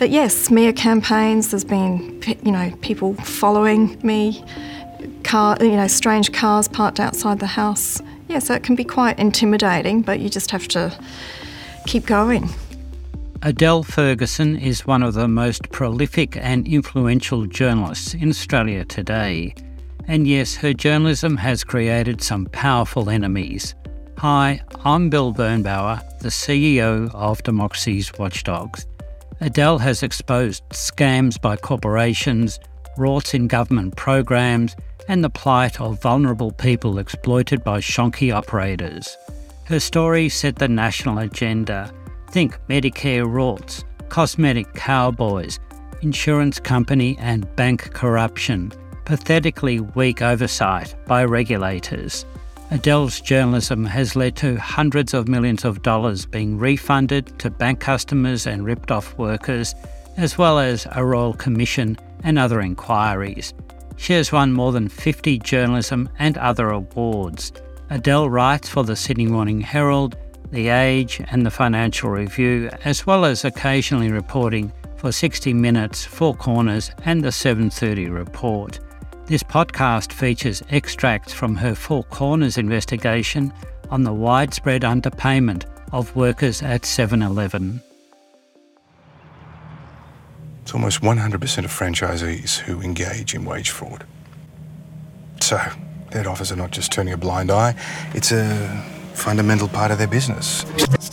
But 0.00 0.08
yes, 0.08 0.34
smear 0.34 0.72
campaigns. 0.72 1.50
There's 1.50 1.62
been 1.62 2.22
you 2.42 2.52
know 2.52 2.72
people 2.80 3.12
following 3.16 4.00
me, 4.02 4.42
car 5.24 5.58
you 5.60 5.76
know 5.76 5.88
strange 5.88 6.32
cars 6.32 6.68
parked 6.68 6.98
outside 6.98 7.38
the 7.38 7.46
house. 7.46 8.00
Yeah, 8.26 8.38
so 8.38 8.54
it 8.54 8.62
can 8.62 8.76
be 8.76 8.82
quite 8.82 9.18
intimidating, 9.18 10.00
but 10.00 10.20
you 10.20 10.30
just 10.30 10.52
have 10.52 10.66
to 10.68 10.98
keep 11.86 12.06
going. 12.06 12.48
Adele 13.42 13.82
Ferguson 13.82 14.56
is 14.56 14.86
one 14.86 15.02
of 15.02 15.12
the 15.12 15.28
most 15.28 15.70
prolific 15.70 16.34
and 16.38 16.66
influential 16.66 17.44
journalists 17.44 18.14
in 18.14 18.30
Australia 18.30 18.86
today. 18.86 19.54
And 20.08 20.26
yes, 20.26 20.56
her 20.56 20.72
journalism 20.72 21.36
has 21.36 21.62
created 21.62 22.22
some 22.22 22.46
powerful 22.46 23.10
enemies. 23.10 23.74
Hi, 24.16 24.62
I'm 24.82 25.10
Bill 25.10 25.34
Birnbauer, 25.34 26.00
the 26.20 26.30
CEO 26.30 27.14
of 27.14 27.42
Democracy's 27.42 28.10
Watchdogs. 28.18 28.86
Adele 29.42 29.78
has 29.78 30.02
exposed 30.02 30.62
scams 30.68 31.40
by 31.40 31.56
corporations, 31.56 32.60
rorts 32.98 33.32
in 33.32 33.46
government 33.46 33.96
programs, 33.96 34.76
and 35.08 35.24
the 35.24 35.30
plight 35.30 35.80
of 35.80 36.00
vulnerable 36.02 36.52
people 36.52 36.98
exploited 36.98 37.64
by 37.64 37.80
shonky 37.80 38.34
operators. 38.34 39.16
Her 39.64 39.80
story 39.80 40.28
set 40.28 40.56
the 40.56 40.68
national 40.68 41.18
agenda 41.18 41.90
Think 42.30 42.58
Medicare 42.68 43.26
rorts, 43.26 43.82
cosmetic 44.08 44.72
cowboys, 44.74 45.58
insurance 46.02 46.60
company 46.60 47.16
and 47.18 47.54
bank 47.56 47.92
corruption, 47.94 48.72
pathetically 49.04 49.80
weak 49.80 50.20
oversight 50.20 50.94
by 51.06 51.24
regulators. 51.24 52.26
Adele's 52.70 53.20
journalism 53.20 53.84
has 53.84 54.14
led 54.14 54.36
to 54.36 54.56
hundreds 54.56 55.12
of 55.12 55.28
millions 55.28 55.64
of 55.64 55.82
dollars 55.82 56.26
being 56.26 56.58
refunded 56.58 57.38
to 57.38 57.50
bank 57.50 57.80
customers 57.80 58.46
and 58.46 58.64
ripped 58.64 58.90
off 58.90 59.16
workers, 59.18 59.74
as 60.16 60.38
well 60.38 60.58
as 60.58 60.86
a 60.92 61.04
Royal 61.04 61.34
Commission 61.34 61.98
and 62.22 62.38
other 62.38 62.60
inquiries. 62.60 63.54
She 63.96 64.12
has 64.14 64.32
won 64.32 64.52
more 64.52 64.72
than 64.72 64.88
50 64.88 65.38
journalism 65.40 66.08
and 66.18 66.38
other 66.38 66.70
awards. 66.70 67.52
Adele 67.90 68.30
writes 68.30 68.68
for 68.68 68.84
the 68.84 68.96
Sydney 68.96 69.26
Morning 69.26 69.60
Herald 69.60 70.16
the 70.50 70.68
Age, 70.68 71.20
and 71.30 71.46
the 71.46 71.50
Financial 71.50 72.10
Review, 72.10 72.70
as 72.84 73.06
well 73.06 73.24
as 73.24 73.44
occasionally 73.44 74.10
reporting 74.10 74.72
for 74.96 75.12
60 75.12 75.54
Minutes, 75.54 76.04
Four 76.04 76.34
Corners, 76.34 76.90
and 77.04 77.22
the 77.22 77.30
7:30 77.30 78.08
Report. 78.08 78.80
This 79.30 79.44
podcast 79.44 80.12
features 80.12 80.60
extracts 80.70 81.32
from 81.32 81.54
her 81.54 81.76
Four 81.76 82.02
Corners 82.02 82.58
investigation 82.58 83.52
on 83.88 84.02
the 84.02 84.12
widespread 84.12 84.82
underpayment 84.82 85.66
of 85.92 86.16
workers 86.16 86.62
at 86.62 86.82
7-Eleven. 86.82 87.80
It's 90.62 90.74
almost 90.74 91.02
100% 91.02 91.64
of 91.64 91.70
franchisees 91.70 92.58
who 92.58 92.80
engage 92.80 93.32
in 93.32 93.44
wage 93.44 93.70
fraud. 93.70 94.04
So, 95.40 95.60
their 96.10 96.28
office 96.28 96.50
are 96.50 96.56
not 96.56 96.72
just 96.72 96.90
turning 96.90 97.14
a 97.14 97.16
blind 97.16 97.52
eye, 97.52 97.76
it's 98.14 98.32
a 98.32 98.84
fundamental 99.14 99.68
part 99.68 99.92
of 99.92 99.98
their 99.98 100.08
business. 100.08 100.64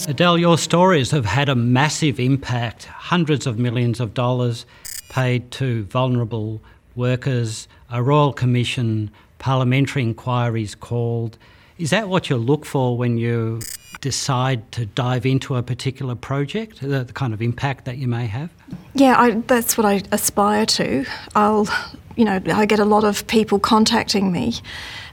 Adele, 0.08 0.40
your 0.40 0.58
stories 0.58 1.12
have 1.12 1.26
had 1.26 1.50
a 1.50 1.56
massive 1.56 2.20
impact, 2.20 2.86
hundreds 2.86 3.46
of 3.46 3.60
millions 3.60 4.00
of 4.00 4.16
dollars 4.16 4.66
paid 5.08 5.52
to 5.52 5.84
vulnerable 5.84 6.64
workers, 6.96 7.68
a 7.90 8.04
royal 8.04 8.34
commission, 8.34 9.12
parliamentary 9.40 10.04
inquiries 10.04 10.76
called. 10.76 11.38
Is 11.78 11.92
that 11.92 12.10
what 12.10 12.30
you 12.30 12.38
look 12.38 12.66
for 12.66 12.98
when 12.98 13.18
you 13.18 13.62
decide 14.02 14.72
to 14.72 14.86
dive 14.86 15.26
into 15.26 15.56
a 15.56 15.64
particular 15.64 16.16
project, 16.16 16.82
the, 16.82 17.04
the 17.04 17.14
kind 17.14 17.34
of 17.34 17.42
impact 17.42 17.86
that 17.86 17.98
you 17.98 18.08
may 18.08 18.26
have? 18.28 18.52
Yeah, 18.94 19.20
I, 19.20 19.32
that's 19.32 19.78
what 19.78 19.86
I 19.86 20.02
aspire 20.12 20.66
to. 20.66 21.06
I'll, 21.36 21.68
you 22.16 22.26
know, 22.26 22.42
I 22.48 22.66
get 22.66 22.80
a 22.80 22.86
lot 22.86 23.04
of 23.04 23.26
people 23.28 23.60
contacting 23.60 24.32
me 24.32 24.56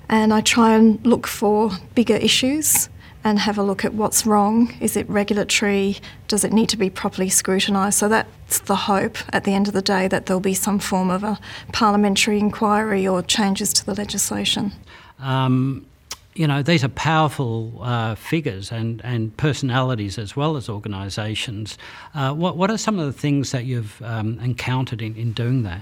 and 0.08 0.32
I 0.32 0.40
try 0.40 0.74
and 0.74 1.04
look 1.06 1.26
for 1.26 1.70
bigger 1.94 2.16
issues 2.16 2.88
and 3.24 3.38
have 3.38 3.56
a 3.56 3.62
look 3.62 3.84
at 3.84 3.94
what's 3.94 4.26
wrong. 4.26 4.72
Is 4.80 4.96
it 4.96 5.08
regulatory? 5.08 5.96
Does 6.28 6.44
it 6.44 6.52
need 6.52 6.68
to 6.68 6.76
be 6.76 6.90
properly 6.90 7.30
scrutinised? 7.30 7.98
So 7.98 8.08
that's 8.08 8.60
the 8.60 8.76
hope 8.76 9.16
at 9.32 9.44
the 9.44 9.54
end 9.54 9.66
of 9.66 9.74
the 9.74 9.82
day 9.82 10.06
that 10.08 10.26
there'll 10.26 10.40
be 10.40 10.54
some 10.54 10.78
form 10.78 11.10
of 11.10 11.24
a 11.24 11.40
parliamentary 11.72 12.38
inquiry 12.38 13.08
or 13.08 13.22
changes 13.22 13.72
to 13.72 13.86
the 13.86 13.94
legislation. 13.94 14.72
Um, 15.18 15.86
you 16.34 16.48
know, 16.48 16.62
these 16.62 16.82
are 16.82 16.88
powerful 16.88 17.80
uh, 17.80 18.16
figures 18.16 18.72
and, 18.72 19.00
and 19.04 19.36
personalities 19.36 20.18
as 20.18 20.34
well 20.34 20.56
as 20.56 20.68
organisations. 20.68 21.78
Uh, 22.14 22.32
what, 22.32 22.56
what 22.56 22.70
are 22.70 22.78
some 22.78 22.98
of 22.98 23.06
the 23.06 23.12
things 23.12 23.52
that 23.52 23.64
you've 23.64 24.02
um, 24.02 24.38
encountered 24.40 25.00
in, 25.00 25.14
in 25.14 25.32
doing 25.32 25.62
that? 25.62 25.80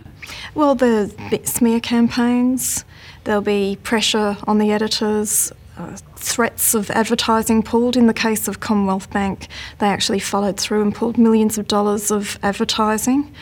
Well, 0.54 0.74
the 0.74 1.41
smear 1.44 1.80
campaigns, 1.80 2.84
there'll 3.24 3.41
be 3.41 3.78
pressure 3.82 4.36
on 4.47 4.59
the 4.59 4.72
editors, 4.72 5.53
uh, 5.77 5.97
threats 6.16 6.75
of 6.75 6.91
advertising 6.91 7.62
pulled. 7.62 7.97
In 7.97 8.06
the 8.06 8.15
case 8.15 8.49
of 8.49 8.60
Commonwealth 8.60 9.10
Bank, 9.10 9.49
they 9.78 9.87
actually 9.87 10.21
followed 10.21 10.59
through 10.59 10.83
and 10.83 10.94
pulled 10.94 11.19
millions 11.19 11.59
of 11.59 11.69
dollars 11.69 12.10
of 12.10 12.38
advertising 12.43 13.33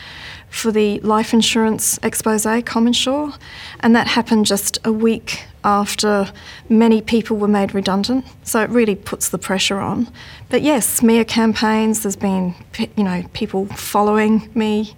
for 0.51 0.71
the 0.71 0.99
life 0.99 1.33
insurance 1.33 1.97
expose, 2.03 2.43
CommInsure, 2.43 3.37
and 3.79 3.95
that 3.95 4.07
happened 4.07 4.45
just 4.45 4.77
a 4.83 4.91
week 4.91 5.45
after 5.63 6.31
many 6.67 7.01
people 7.01 7.37
were 7.37 7.47
made 7.47 7.73
redundant. 7.73 8.25
So 8.43 8.61
it 8.61 8.69
really 8.69 8.95
puts 8.95 9.29
the 9.29 9.37
pressure 9.37 9.79
on. 9.79 10.11
But 10.49 10.61
yes, 10.61 10.87
smear 10.87 11.23
campaigns. 11.23 12.03
There's 12.03 12.15
been 12.15 12.53
you 12.97 13.03
know 13.03 13.23
people 13.33 13.65
following 13.67 14.49
me, 14.53 14.93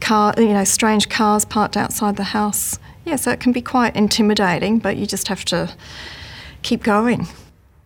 car 0.00 0.34
you 0.36 0.52
know 0.52 0.64
strange 0.64 1.08
cars 1.08 1.44
parked 1.44 1.76
outside 1.76 2.16
the 2.16 2.24
house. 2.24 2.78
Yeah, 3.04 3.16
so 3.16 3.30
it 3.30 3.40
can 3.40 3.52
be 3.52 3.62
quite 3.62 3.96
intimidating, 3.96 4.78
but 4.78 4.96
you 4.96 5.06
just 5.06 5.28
have 5.28 5.44
to 5.46 5.74
keep 6.66 6.82
going. 6.82 7.26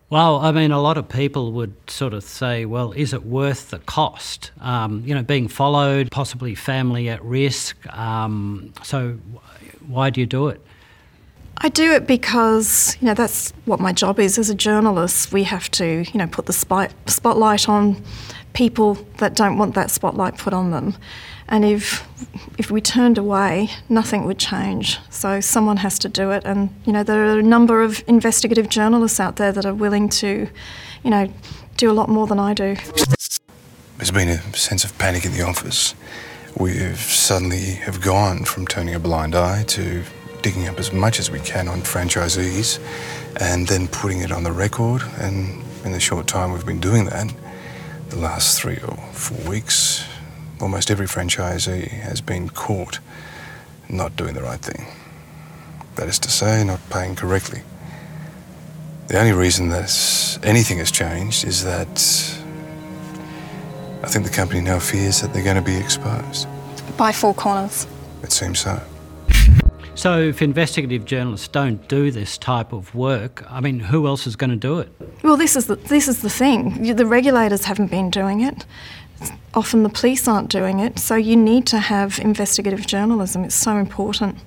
Well, 0.09 0.39
I 0.39 0.51
mean, 0.51 0.71
a 0.71 0.81
lot 0.81 0.97
of 0.97 1.07
people 1.07 1.53
would 1.53 1.73
sort 1.89 2.13
of 2.13 2.23
say, 2.23 2.65
well, 2.65 2.91
is 2.91 3.13
it 3.13 3.23
worth 3.23 3.69
the 3.69 3.79
cost? 3.79 4.51
Um, 4.59 5.03
you 5.05 5.15
know, 5.15 5.23
being 5.23 5.47
followed, 5.47 6.11
possibly 6.11 6.53
family 6.55 7.07
at 7.07 7.23
risk. 7.23 7.77
Um, 7.95 8.73
so, 8.83 9.17
why 9.87 10.09
do 10.09 10.19
you 10.19 10.27
do 10.27 10.49
it? 10.49 10.59
I 11.63 11.69
do 11.69 11.93
it 11.93 12.07
because 12.07 12.97
you 12.99 13.05
know 13.05 13.13
that's 13.13 13.53
what 13.65 13.79
my 13.79 13.93
job 13.93 14.19
is 14.19 14.39
as 14.39 14.49
a 14.49 14.55
journalist. 14.55 15.31
We 15.31 15.43
have 15.43 15.69
to 15.71 16.03
you 16.11 16.17
know 16.17 16.27
put 16.27 16.47
the 16.47 16.53
spot, 16.53 16.91
spotlight 17.05 17.69
on 17.69 18.01
people 18.53 18.95
that 19.17 19.35
don't 19.35 19.57
want 19.57 19.75
that 19.75 19.91
spotlight 19.91 20.37
put 20.37 20.53
on 20.53 20.71
them, 20.71 20.95
and 21.51 21.65
if 21.65 22.07
if 22.57 22.71
we 22.71 22.81
turned 22.81 23.17
away, 23.17 23.69
nothing 23.89 24.25
would 24.25 24.39
change. 24.39 24.99
So 25.09 25.41
someone 25.41 25.77
has 25.77 25.99
to 25.99 26.09
do 26.09 26.31
it, 26.31 26.43
and 26.45 26.69
you 26.85 26.93
know 26.93 27.03
there 27.03 27.25
are 27.25 27.39
a 27.39 27.43
number 27.43 27.83
of 27.83 28.03
investigative 28.07 28.69
journalists 28.69 29.19
out 29.19 29.35
there 29.35 29.51
that 29.51 29.65
are 29.65 29.73
willing 29.73 30.09
to, 30.09 30.47
you 31.03 31.09
know, 31.09 31.31
do 31.77 31.91
a 31.91 31.93
lot 31.93 32.09
more 32.09 32.25
than 32.25 32.39
I 32.39 32.53
do. 32.53 32.77
There's 33.97 34.11
been 34.11 34.29
a 34.29 34.39
sense 34.55 34.83
of 34.83 34.97
panic 34.97 35.25
in 35.25 35.33
the 35.33 35.43
office. 35.43 35.93
We've 36.57 36.97
suddenly 36.99 37.75
have 37.85 38.01
gone 38.01 38.45
from 38.45 38.65
turning 38.65 38.95
a 38.95 38.99
blind 38.99 39.35
eye 39.35 39.63
to 39.67 40.03
digging 40.41 40.67
up 40.67 40.79
as 40.79 40.91
much 40.91 41.19
as 41.19 41.29
we 41.29 41.39
can 41.39 41.67
on 41.67 41.81
franchisees 41.81 42.79
and 43.39 43.67
then 43.67 43.87
putting 43.87 44.21
it 44.21 44.31
on 44.31 44.43
the 44.43 44.51
record. 44.51 45.03
And 45.19 45.63
in 45.85 45.91
the 45.91 45.99
short 45.99 46.27
time 46.27 46.51
we've 46.51 46.65
been 46.65 46.79
doing 46.79 47.05
that, 47.05 47.31
the 48.09 48.17
last 48.17 48.59
three 48.59 48.77
or 48.77 48.97
four 49.13 49.49
weeks, 49.49 50.03
almost 50.61 50.91
every 50.91 51.07
franchisee 51.07 51.87
has 51.87 52.21
been 52.21 52.49
caught 52.49 52.99
not 53.89 54.15
doing 54.15 54.33
the 54.33 54.41
right 54.41 54.59
thing. 54.59 54.85
That 55.95 56.07
is 56.07 56.19
to 56.19 56.29
say, 56.29 56.63
not 56.63 56.79
paying 56.89 57.15
correctly. 57.15 57.61
The 59.07 59.19
only 59.19 59.33
reason 59.33 59.69
that 59.69 60.39
anything 60.43 60.77
has 60.77 60.91
changed 60.91 61.45
is 61.45 61.63
that 61.63 61.89
I 64.03 64.07
think 64.07 64.25
the 64.25 64.31
company 64.31 64.61
now 64.61 64.79
fears 64.79 65.21
that 65.21 65.33
they're 65.33 65.43
going 65.43 65.57
to 65.57 65.61
be 65.61 65.75
exposed. 65.75 66.47
By 66.97 67.11
Four 67.11 67.33
Corners. 67.33 67.87
It 68.23 68.31
seems 68.31 68.59
so. 68.59 68.81
So, 69.95 70.19
if 70.19 70.41
investigative 70.41 71.05
journalists 71.05 71.49
don't 71.49 71.85
do 71.87 72.09
this 72.09 72.37
type 72.37 72.71
of 72.71 72.95
work, 72.95 73.43
I 73.51 73.59
mean, 73.59 73.79
who 73.79 74.07
else 74.07 74.25
is 74.25 74.35
going 74.35 74.49
to 74.49 74.55
do 74.55 74.79
it? 74.79 74.89
Well, 75.21 75.37
this 75.37 75.55
is 75.55 75.67
the, 75.67 75.75
this 75.75 76.07
is 76.07 76.21
the 76.21 76.29
thing. 76.29 76.95
The 76.95 77.05
regulators 77.05 77.65
haven't 77.65 77.91
been 77.91 78.09
doing 78.09 78.41
it. 78.41 78.65
Often 79.53 79.83
the 79.83 79.89
police 79.89 80.27
aren't 80.27 80.49
doing 80.49 80.79
it. 80.79 80.99
So, 80.99 81.15
you 81.15 81.35
need 81.35 81.65
to 81.67 81.79
have 81.79 82.19
investigative 82.19 82.87
journalism. 82.87 83.43
It's 83.43 83.55
so 83.55 83.77
important. 83.77 84.37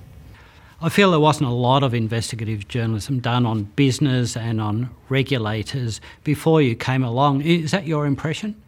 I 0.81 0.89
feel 0.89 1.11
there 1.11 1.19
wasn't 1.19 1.49
a 1.49 1.53
lot 1.53 1.83
of 1.83 1.93
investigative 1.93 2.67
journalism 2.67 3.19
done 3.19 3.45
on 3.45 3.63
business 3.75 4.35
and 4.35 4.59
on 4.59 4.89
regulators 5.09 6.01
before 6.23 6.61
you 6.61 6.75
came 6.75 7.03
along. 7.03 7.41
Is 7.41 7.71
that 7.71 7.87
your 7.87 8.05
impression? 8.05 8.61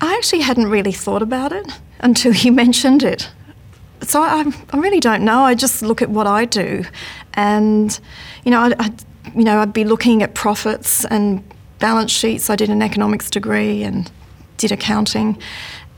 I 0.00 0.14
actually 0.14 0.40
hadn't 0.40 0.68
really 0.68 0.92
thought 0.92 1.22
about 1.22 1.52
it 1.52 1.66
until 2.00 2.32
you 2.34 2.52
mentioned 2.64 3.02
it 3.02 3.30
so 4.02 4.22
I, 4.22 4.44
I 4.72 4.78
really 4.78 5.00
don't 5.00 5.24
know. 5.24 5.40
I 5.40 5.54
just 5.54 5.82
look 5.82 6.02
at 6.02 6.10
what 6.10 6.26
I 6.26 6.44
do, 6.44 6.84
and 7.34 7.98
you 8.44 8.50
know, 8.50 8.60
I, 8.60 8.74
I, 8.78 8.92
you 9.34 9.44
know, 9.44 9.58
I'd 9.60 9.72
be 9.72 9.84
looking 9.84 10.22
at 10.22 10.34
profits 10.34 11.04
and 11.06 11.42
balance 11.78 12.10
sheets. 12.10 12.50
I 12.50 12.56
did 12.56 12.70
an 12.70 12.82
economics 12.82 13.30
degree, 13.30 13.82
and 13.82 14.10
did 14.58 14.72
accounting, 14.72 15.40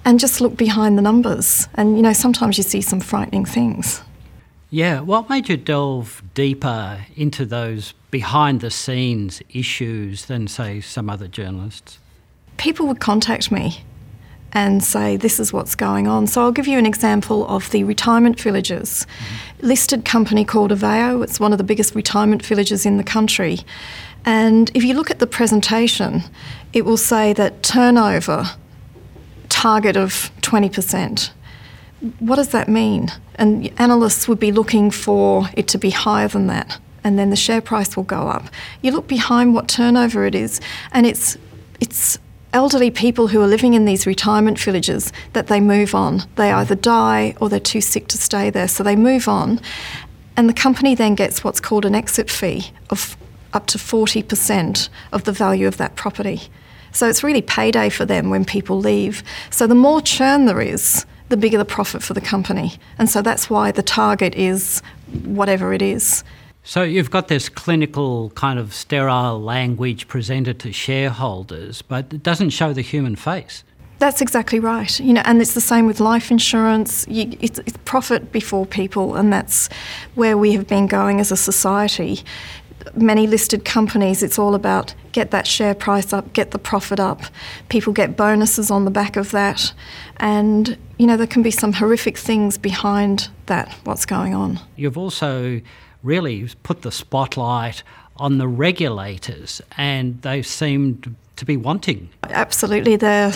and 0.05 0.21
just 0.21 0.41
look 0.41 0.57
behind 0.57 0.97
the 0.97 1.03
numbers. 1.03 1.69
And 1.75 1.97
you 1.97 2.03
know, 2.03 2.13
sometimes 2.13 2.57
you 2.57 2.63
see 2.63 2.81
some 2.81 3.01
frightening 3.01 3.45
things. 3.45 4.03
Yeah, 4.71 5.01
what 5.01 5.29
made 5.29 5.49
you 5.49 5.57
delve 5.57 6.23
deeper 6.33 7.05
into 7.17 7.45
those 7.45 7.93
behind 8.13 8.61
the 8.61 8.71
scenes 8.71 9.43
issues 9.51 10.27
than, 10.27 10.47
say, 10.47 10.81
some 10.81 11.11
other 11.11 11.27
journalists? 11.27 11.99
People 12.57 12.87
would 12.87 13.01
contact 13.01 13.51
me 13.51 13.83
and 14.53 14.83
say, 14.83 15.17
This 15.17 15.41
is 15.41 15.53
what's 15.53 15.75
going 15.75 16.07
on. 16.07 16.29
So 16.29 16.43
I'll 16.43 16.53
give 16.53 16.69
you 16.69 16.79
an 16.79 16.87
example 16.87 17.47
of 17.49 17.71
the 17.71 17.83
retirement 17.83 18.41
villages. 18.41 19.07
Mm-hmm. 19.07 19.67
Listed 19.67 20.05
company 20.05 20.45
called 20.45 20.71
Aveo, 20.71 21.23
it's 21.23 21.41
one 21.41 21.53
of 21.53 21.59
the 21.59 21.65
biggest 21.65 21.95
retirement 21.95 22.45
villages 22.45 22.87
in 22.87 22.97
the 22.97 23.05
country. 23.05 23.59
And 24.25 24.71
if 24.75 24.85
you 24.85 24.95
look 24.95 25.11
at 25.11 25.19
the 25.19 25.27
presentation, 25.27 26.23
it 26.73 26.85
will 26.85 26.97
say 26.97 27.33
that 27.33 27.63
turnover 27.63 28.51
target 29.49 29.97
of 29.97 30.31
20%. 30.43 31.31
What 32.19 32.37
does 32.37 32.49
that 32.49 32.69
mean? 32.69 33.09
And 33.35 33.71
analysts 33.79 34.29
would 34.29 34.41
be 34.41 34.53
looking 34.53 34.91
for 34.91 35.49
it 35.55 35.69
to 35.69 35.79
be 35.79 35.91
higher 35.91 36.29
than 36.29 36.47
that, 36.47 36.79
and 37.05 37.19
then 37.19 37.31
the 37.31 37.37
share 37.37 37.61
price 37.61 37.97
will 37.97 38.05
go 38.05 38.29
up. 38.29 38.45
You 38.83 38.93
look 38.93 39.07
behind 39.07 39.55
what 39.55 39.69
turnover 39.69 40.25
it 40.25 40.35
is, 40.35 40.61
and 40.93 41.07
it's 41.07 41.37
it's 41.81 42.19
elderly 42.53 42.91
people 42.91 43.29
who 43.29 43.41
are 43.41 43.47
living 43.47 43.75
in 43.75 43.85
these 43.85 44.07
retirement 44.07 44.59
villages 44.59 45.13
that 45.33 45.47
they 45.47 45.61
move 45.61 45.95
on. 45.95 46.23
They 46.37 46.51
either 46.51 46.75
die 46.75 47.35
or 47.41 47.49
they're 47.49 47.61
too 47.61 47.81
sick 47.81 48.09
to 48.09 48.19
stay 48.19 48.51
there, 48.51 48.69
so 48.69 48.83
they 48.83 48.97
move 48.97 49.29
on. 49.29 49.61
And 50.37 50.49
the 50.49 50.55
company 50.55 50.95
then 50.95 51.15
gets 51.15 51.45
what's 51.45 51.61
called 51.61 51.85
an 51.85 51.95
exit 51.95 52.31
fee 52.31 52.73
of 52.89 53.17
up 53.53 53.67
to 53.67 53.79
40% 53.79 54.89
of 55.13 55.25
the 55.25 55.33
value 55.33 55.67
of 55.67 55.77
that 55.79 55.97
property. 55.97 56.43
So 56.93 57.09
it's 57.09 57.23
really 57.23 57.43
payday 57.43 57.89
for 57.89 58.05
them 58.05 58.31
when 58.31 58.45
people 58.45 58.79
leave. 58.79 59.23
So 59.51 59.67
the 59.67 59.75
more 59.75 60.01
churn 60.01 60.47
there 60.47 60.61
is, 60.61 61.07
the 61.29 61.37
bigger 61.37 61.59
the 61.59 61.65
profit 61.65 62.03
for 62.03 62.15
the 62.15 62.21
company. 62.21 62.75
And 62.99 63.09
so 63.09 63.23
that's 63.23 63.49
why 63.49 63.71
the 63.71 63.83
target 63.83 64.35
is 64.35 64.83
whatever 65.25 65.73
it 65.73 65.83
is. 65.83 66.25
So 66.63 66.83
you've 66.83 67.11
got 67.11 67.29
this 67.29 67.49
clinical 67.49 68.31
kind 68.31 68.59
of 68.59 68.75
sterile 68.75 69.41
language 69.41 70.09
presented 70.09 70.59
to 70.61 70.73
shareholders, 70.73 71.83
but 71.83 72.13
it 72.13 72.23
doesn't 72.23 72.51
show 72.51 72.73
the 72.73 72.83
human 72.83 73.17
face. 73.17 73.65
That's 73.99 74.23
exactly 74.23 74.61
right. 74.61 74.99
You 74.99 75.13
know, 75.13 75.23
and 75.25 75.41
it's 75.41 75.55
the 75.55 75.61
same 75.61 75.87
with 75.87 76.01
life 76.01 76.31
insurance. 76.31 77.07
You, 77.09 77.37
it's, 77.41 77.59
it's 77.61 77.77
profit 77.85 78.33
before 78.33 78.65
people, 78.67 79.15
and 79.15 79.33
that's 79.33 79.69
where 80.15 80.39
we 80.39 80.53
have 80.53 80.67
been 80.67 80.87
going 80.87 81.21
as 81.21 81.31
a 81.31 81.37
society 81.37 82.21
many 82.95 83.27
listed 83.27 83.65
companies, 83.65 84.23
it's 84.23 84.39
all 84.39 84.55
about 84.55 84.95
get 85.13 85.31
that 85.31 85.47
share 85.47 85.75
price 85.75 86.13
up, 86.13 86.33
get 86.33 86.51
the 86.53 86.59
profit 86.59 87.01
up. 87.01 87.23
People 87.69 87.93
get 87.93 88.17
bonuses 88.17 88.71
on 88.71 88.85
the 88.85 88.91
back 88.91 89.17
of 89.17 89.31
that. 89.33 89.73
And, 90.19 90.77
you 90.99 91.07
know, 91.07 91.17
there 91.17 91.27
can 91.27 91.43
be 91.43 91.51
some 91.51 91.73
horrific 91.73 92.17
things 92.17 92.59
behind 92.59 93.29
that, 93.47 93.73
what's 93.85 94.07
going 94.07 94.35
on. 94.35 94.61
You've 94.77 94.99
also 94.99 95.61
really 96.03 96.49
put 96.63 96.83
the 96.83 96.93
spotlight 96.93 97.83
on 98.17 98.39
the 98.39 98.47
regulators, 98.49 99.63
and 99.77 100.21
they 100.23 100.43
seemed 100.43 101.15
to 101.37 101.45
be 101.47 101.57
wanting. 101.57 102.11
Absolutely. 102.25 102.97
They're 102.97 103.33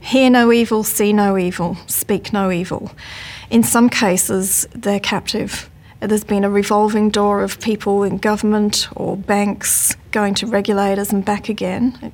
hear 0.00 0.30
no 0.30 0.52
evil, 0.52 0.84
see 0.84 1.12
no 1.12 1.36
evil, 1.36 1.76
speak 1.88 2.32
no 2.32 2.52
evil. 2.52 2.92
In 3.50 3.64
some 3.64 3.90
cases, 3.90 4.68
they're 4.72 5.00
captive 5.00 5.68
there's 6.06 6.24
been 6.24 6.44
a 6.44 6.50
revolving 6.50 7.10
door 7.10 7.42
of 7.42 7.60
people 7.60 8.02
in 8.02 8.18
government 8.18 8.88
or 8.96 9.16
banks 9.16 9.96
going 10.10 10.34
to 10.34 10.46
regulators 10.46 11.12
and 11.12 11.24
back 11.24 11.48
again. 11.48 12.12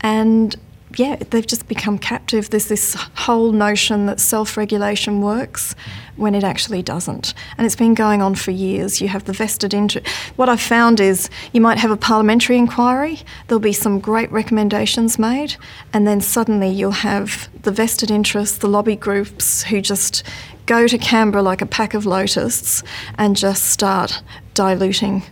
And 0.00 0.56
yeah, 0.96 1.16
they've 1.16 1.46
just 1.46 1.68
become 1.68 1.98
captive. 1.98 2.50
There's 2.50 2.66
this 2.66 2.94
whole 3.14 3.52
notion 3.52 4.06
that 4.06 4.18
self 4.18 4.56
regulation 4.56 5.20
works 5.20 5.74
when 6.16 6.34
it 6.34 6.42
actually 6.42 6.82
doesn't. 6.82 7.32
And 7.56 7.66
it's 7.66 7.76
been 7.76 7.94
going 7.94 8.22
on 8.22 8.34
for 8.34 8.50
years. 8.50 9.00
You 9.00 9.08
have 9.08 9.24
the 9.24 9.32
vested 9.32 9.72
interest. 9.72 10.06
What 10.36 10.48
I've 10.48 10.60
found 10.60 11.00
is 11.00 11.30
you 11.52 11.60
might 11.60 11.78
have 11.78 11.90
a 11.90 11.96
parliamentary 11.96 12.58
inquiry, 12.58 13.20
there'll 13.46 13.60
be 13.60 13.72
some 13.72 14.00
great 14.00 14.30
recommendations 14.32 15.18
made, 15.18 15.56
and 15.92 16.06
then 16.06 16.20
suddenly 16.20 16.68
you'll 16.68 16.90
have 16.90 17.48
the 17.62 17.70
vested 17.70 18.10
interests, 18.10 18.58
the 18.58 18.68
lobby 18.68 18.96
groups 18.96 19.62
who 19.62 19.80
just 19.80 20.24
go 20.66 20.86
to 20.86 20.98
Canberra 20.98 21.42
like 21.42 21.62
a 21.62 21.66
pack 21.66 21.94
of 21.94 22.04
locusts 22.04 22.82
and 23.16 23.36
just 23.36 23.66
start 23.66 24.22
diluting. 24.54 25.22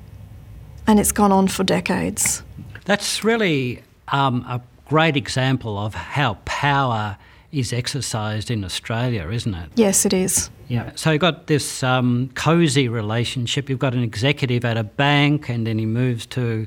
And 0.86 0.98
it's 0.98 1.12
gone 1.12 1.32
on 1.32 1.48
for 1.48 1.64
decades. 1.64 2.42
That's 2.86 3.22
really 3.22 3.82
um, 4.08 4.44
a 4.48 4.62
great 4.88 5.16
example 5.16 5.78
of 5.78 5.94
how 5.94 6.34
power 6.44 7.16
is 7.52 7.72
exercised 7.72 8.50
in 8.50 8.64
Australia, 8.64 9.28
isn't 9.30 9.54
it? 9.54 9.70
Yes, 9.74 10.04
it 10.04 10.12
is. 10.12 10.50
Yeah. 10.68 10.92
So 10.96 11.12
you've 11.12 11.20
got 11.20 11.46
this 11.46 11.82
um, 11.82 12.30
cosy 12.34 12.88
relationship. 12.88 13.70
You've 13.70 13.78
got 13.78 13.94
an 13.94 14.02
executive 14.02 14.64
at 14.64 14.76
a 14.76 14.84
bank, 14.84 15.48
and 15.48 15.66
then 15.66 15.78
he 15.78 15.86
moves 15.86 16.26
to 16.26 16.66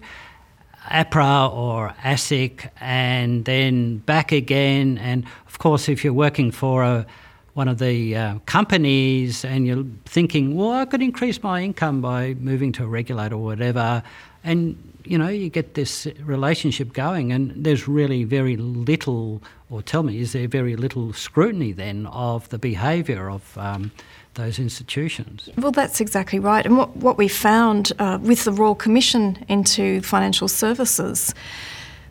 APRA 0.89 1.53
or 1.53 1.94
ASIC, 2.03 2.69
and 2.79 3.45
then 3.45 3.97
back 4.00 4.31
again. 4.31 4.97
And 4.97 5.25
of 5.47 5.59
course, 5.59 5.88
if 5.88 6.03
you're 6.03 6.13
working 6.13 6.51
for 6.51 6.83
a 6.83 7.06
one 7.53 7.67
of 7.67 7.79
the 7.79 8.15
uh, 8.15 8.39
companies 8.45 9.44
and 9.44 9.67
you're 9.67 9.83
thinking, 10.06 10.56
well, 10.56 10.71
I 10.71 10.85
could 10.85 11.01
increase 11.01 11.44
my 11.44 11.62
income 11.62 12.00
by 12.01 12.33
moving 12.35 12.71
to 12.74 12.85
a 12.85 12.88
regulator 12.88 13.35
or 13.35 13.44
whatever, 13.44 14.01
and 14.44 14.90
you 15.06 15.18
know, 15.18 15.27
you 15.27 15.50
get 15.50 15.74
this 15.74 16.07
relationship 16.24 16.94
going, 16.94 17.31
and 17.31 17.51
there's 17.56 17.88
really 17.88 18.24
very 18.24 18.57
little, 18.57 19.42
or 19.69 19.81
tell 19.81 20.03
me, 20.03 20.19
is 20.19 20.33
there 20.33 20.48
very 20.48 20.75
little 20.75 21.13
scrutiny 21.13 21.71
then 21.71 22.06
of 22.07 22.50
the 22.50 22.57
behaviour 22.57 23.30
of 23.30 23.57
um, 23.57 23.92
those 24.36 24.59
institutions? 24.59 25.50
Well, 25.57 25.71
that's 25.71 26.01
exactly 26.01 26.39
right. 26.39 26.65
And 26.65 26.77
what, 26.77 26.95
what 26.98 27.18
we 27.18 27.27
found 27.27 27.92
uh, 28.00 28.19
with 28.21 28.44
the 28.44 28.51
Royal 28.51 28.75
Commission 28.75 29.44
into 29.48 30.01
financial 30.01 30.48
services, 30.48 31.33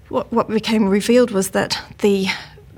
what, 0.09 0.31
what 0.33 0.49
became 0.49 0.89
revealed 0.89 1.31
was 1.31 1.51
that 1.51 1.81
the 1.99 2.27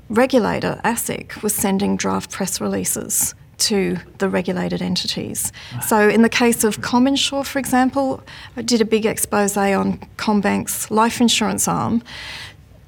regulator, 0.09 0.79
ASIC, 0.85 1.41
was 1.41 1.53
sending 1.53 1.97
draft 1.97 2.31
press 2.31 2.61
releases 2.61 3.35
to 3.63 3.97
the 4.17 4.29
regulated 4.29 4.81
entities. 4.81 5.51
So, 5.85 6.09
in 6.09 6.21
the 6.21 6.29
case 6.29 6.63
of 6.63 6.79
CommInsure, 6.81 7.45
for 7.45 7.59
example, 7.59 8.21
I 8.57 8.61
did 8.61 8.81
a 8.81 8.85
big 8.85 9.05
expose 9.05 9.57
on 9.57 9.99
CommBank's 10.17 10.91
life 10.91 11.21
insurance 11.21 11.67
arm. 11.67 12.03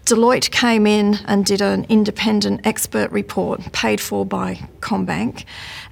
Deloitte 0.06 0.52
came 0.52 0.86
in 0.86 1.16
and 1.26 1.46
did 1.46 1.62
an 1.62 1.86
independent 1.90 2.62
expert 2.66 3.12
report 3.12 3.72
paid 3.72 4.00
for 4.00 4.26
by 4.26 4.56
CommBank, 4.82 5.46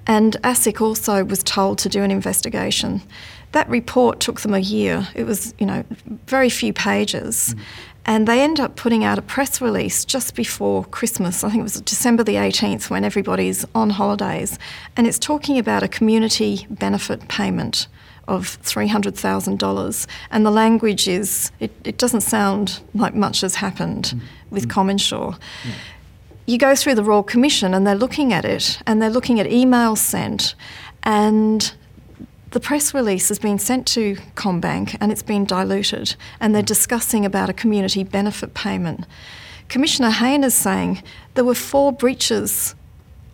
and 0.05 0.37
ASIC 0.43 0.81
also 0.81 1.23
was 1.23 1.41
told 1.41 1.79
to 1.79 1.89
do 1.89 2.03
an 2.03 2.11
investigation. 2.11 3.01
That 3.53 3.67
report 3.69 4.19
took 4.19 4.41
them 4.41 4.53
a 4.53 4.59
year. 4.59 5.07
It 5.15 5.25
was, 5.25 5.53
you 5.59 5.65
know, 5.65 5.83
very 6.27 6.49
few 6.49 6.73
pages. 6.73 7.55
Mm. 7.55 7.59
And 8.05 8.27
they 8.27 8.41
end 8.41 8.59
up 8.59 8.75
putting 8.75 9.03
out 9.03 9.17
a 9.17 9.21
press 9.21 9.61
release 9.61 10.03
just 10.03 10.35
before 10.35 10.83
Christmas. 10.85 11.43
I 11.43 11.49
think 11.49 11.61
it 11.61 11.63
was 11.63 11.81
December 11.81 12.23
the 12.23 12.35
18th 12.35 12.89
when 12.89 13.05
everybody's 13.05 13.65
on 13.73 13.91
holidays. 13.91 14.59
And 14.97 15.07
it's 15.07 15.17
talking 15.17 15.57
about 15.57 15.83
a 15.83 15.87
community 15.87 16.67
benefit 16.69 17.27
payment 17.29 17.87
of 18.27 18.61
$300,000. 18.63 20.07
And 20.31 20.45
the 20.45 20.51
language 20.51 21.07
is, 21.07 21.51
it, 21.59 21.71
it, 21.83 21.97
doesn't 21.97 22.21
sound 22.21 22.81
like 22.93 23.15
much 23.15 23.41
has 23.41 23.55
happened 23.55 24.13
mm. 24.15 24.21
with 24.49 24.67
mm. 24.67 24.71
CommInsure. 24.71 25.37
You 26.45 26.57
go 26.57 26.75
through 26.75 26.95
the 26.95 27.03
Royal 27.03 27.23
Commission 27.23 27.73
and 27.73 27.87
they're 27.87 27.95
looking 27.95 28.33
at 28.33 28.43
it 28.43 28.79
and 28.85 29.01
they're 29.01 29.09
looking 29.09 29.39
at 29.39 29.47
emails 29.47 29.99
sent 29.99 30.55
and 31.03 31.73
the 32.53 32.59
press 32.59 32.93
release 32.93 33.29
has 33.29 33.39
been 33.39 33.57
sent 33.57 33.87
to 33.87 34.15
CommBank 34.35 34.95
and 35.01 35.11
it's 35.11 35.23
been 35.23 35.43
diluted, 35.43 36.15
and 36.39 36.53
they're 36.53 36.61
discussing 36.61 37.25
about 37.25 37.49
a 37.49 37.53
community 37.53 38.03
benefit 38.03 38.53
payment. 38.53 39.05
Commissioner 39.69 40.11
Hayne 40.11 40.43
is 40.43 40.53
saying 40.53 41.01
there 41.33 41.43
were 41.43 41.55
four 41.55 41.91
breaches 41.91 42.75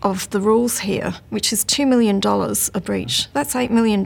of 0.01 0.29
the 0.29 0.39
rules 0.39 0.79
here, 0.79 1.15
which 1.29 1.51
is 1.51 1.65
$2 1.65 1.85
million 1.85 2.21
a 2.73 2.79
breach. 2.79 3.27
That's 3.33 3.53
$8 3.53 3.69
million. 3.69 4.05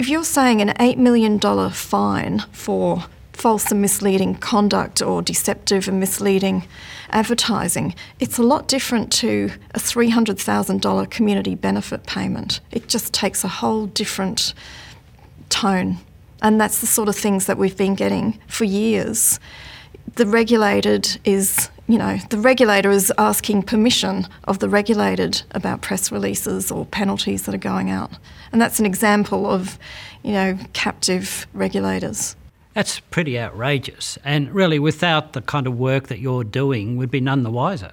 If 0.00 0.08
you're 0.08 0.24
saying 0.24 0.60
an 0.60 0.70
$8 0.70 0.96
million 0.96 1.38
fine 1.70 2.40
for 2.50 3.04
false 3.34 3.70
and 3.70 3.82
misleading 3.82 4.36
conduct 4.36 5.02
or 5.02 5.20
deceptive 5.20 5.88
and 5.88 6.00
misleading 6.00 6.66
advertising, 7.10 7.94
it's 8.20 8.38
a 8.38 8.42
lot 8.42 8.68
different 8.68 9.12
to 9.12 9.50
a 9.74 9.78
$300,000 9.78 11.10
community 11.10 11.54
benefit 11.54 12.06
payment. 12.06 12.60
It 12.70 12.88
just 12.88 13.12
takes 13.12 13.44
a 13.44 13.48
whole 13.48 13.86
different 13.86 14.54
tone. 15.48 15.98
And 16.42 16.60
that's 16.60 16.80
the 16.80 16.86
sort 16.86 17.08
of 17.08 17.16
things 17.16 17.46
that 17.46 17.58
we've 17.58 17.76
been 17.76 17.94
getting 17.94 18.38
for 18.46 18.64
years. 18.64 19.40
The 20.14 20.26
regulated 20.26 21.18
is, 21.24 21.70
you 21.88 21.98
know, 21.98 22.18
the 22.30 22.38
regulator 22.38 22.90
is 22.90 23.12
asking 23.18 23.62
permission 23.62 24.28
of 24.44 24.60
the 24.60 24.68
regulated 24.68 25.42
about 25.50 25.82
press 25.82 26.12
releases 26.12 26.70
or 26.70 26.86
penalties 26.86 27.44
that 27.44 27.54
are 27.54 27.58
going 27.58 27.90
out. 27.90 28.12
And 28.52 28.60
that's 28.60 28.78
an 28.78 28.86
example 28.86 29.50
of, 29.50 29.78
you 30.22 30.32
know, 30.32 30.58
captive 30.72 31.46
regulators. 31.52 32.36
That's 32.74 33.00
pretty 33.00 33.38
outrageous. 33.38 34.18
And 34.24 34.52
really, 34.52 34.78
without 34.78 35.32
the 35.32 35.40
kind 35.40 35.66
of 35.66 35.78
work 35.78 36.08
that 36.08 36.18
you're 36.18 36.44
doing, 36.44 36.96
we'd 36.96 37.10
be 37.10 37.20
none 37.20 37.42
the 37.42 37.50
wiser. 37.50 37.92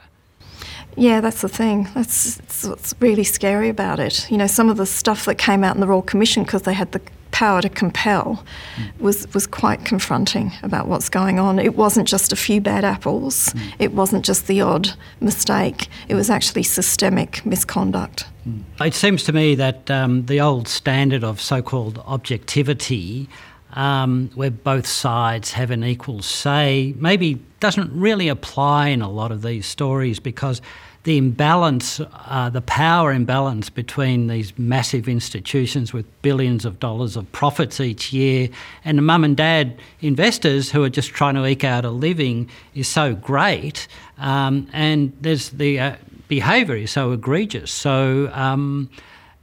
Yeah, 0.98 1.22
that's 1.22 1.42
the 1.42 1.50
thing. 1.50 1.88
That's, 1.94 2.36
that's 2.36 2.66
what's 2.66 2.94
really 3.00 3.24
scary 3.24 3.70
about 3.70 4.00
it. 4.00 4.30
You 4.30 4.38
know, 4.38 4.48
some 4.48 4.70
of 4.70 4.78
the 4.78 4.86
stuff 4.86 5.26
that 5.26 5.36
came 5.36 5.64
out 5.64 5.76
in 5.76 5.82
the 5.82 5.88
Royal 5.88 6.02
Commission 6.02 6.44
because 6.44 6.64
they 6.64 6.74
had 6.74 6.92
the 6.92 7.02
power 7.32 7.62
to 7.62 7.70
compel 7.70 8.44
mm. 8.76 9.00
was 9.00 9.34
was 9.34 9.48
quite 9.48 9.86
confronting 9.86 10.52
about 10.64 10.88
what's 10.88 11.08
going 11.08 11.40
on. 11.40 11.60
It 11.60 11.76
wasn't 11.76 12.08
just 12.08 12.34
a 12.34 12.36
few 12.36 12.60
bad 12.60 12.84
apples. 12.84 13.54
Mm. 13.54 13.74
It 13.80 13.94
wasn't 13.94 14.26
just 14.26 14.48
the 14.48 14.60
odd 14.60 14.90
mistake. 15.22 15.88
It 16.10 16.16
was 16.16 16.30
actually 16.30 16.64
systemic 16.64 17.46
misconduct. 17.46 18.26
Mm. 18.48 18.64
It 18.86 18.94
seems 18.94 19.24
to 19.24 19.34
me 19.34 19.56
that 19.56 19.90
um, 19.90 20.26
the 20.26 20.42
old 20.42 20.68
standard 20.68 21.24
of 21.24 21.40
so-called 21.40 22.00
objectivity 22.06 23.30
um, 23.74 24.30
where 24.36 24.52
both 24.52 24.86
sides 24.86 25.52
have 25.54 25.72
an 25.72 25.84
equal 25.84 26.22
say, 26.22 26.94
maybe 26.98 27.42
doesn't 27.60 27.92
really 27.94 28.28
apply 28.28 28.88
in 28.88 29.02
a 29.02 29.10
lot 29.10 29.32
of 29.32 29.42
these 29.42 29.66
stories 29.66 30.20
because 30.20 30.62
the 31.04 31.18
imbalance, 31.18 32.00
uh, 32.00 32.50
the 32.50 32.62
power 32.62 33.12
imbalance 33.12 33.70
between 33.70 34.28
these 34.28 34.58
massive 34.58 35.10
institutions 35.10 35.94
with 35.94 36.06
billions 36.22 36.64
of 36.64 36.80
dollars 36.80 37.16
of 37.16 37.32
profits 37.32 37.80
each 37.80 38.14
year 38.14 38.50
and 38.86 38.98
the 38.98 39.02
mum 39.02 39.24
and 39.24 39.36
dad 39.36 39.80
investors 40.02 40.72
who 40.72 40.84
are 40.84 40.90
just 40.90 41.10
trying 41.10 41.34
to 41.34 41.46
eke 41.46 41.64
out 41.64 41.86
a 41.86 41.90
living 41.90 42.50
is 42.76 42.88
so 42.88 43.16
great. 43.16 43.88
Um, 44.20 44.68
and 44.74 45.12
there's 45.22 45.50
the 45.50 45.80
uh, 45.80 45.96
behaviour 46.28 46.76
is 46.76 46.92
so 46.92 47.12
egregious. 47.12 47.72
So, 47.72 48.30
um, 48.34 48.90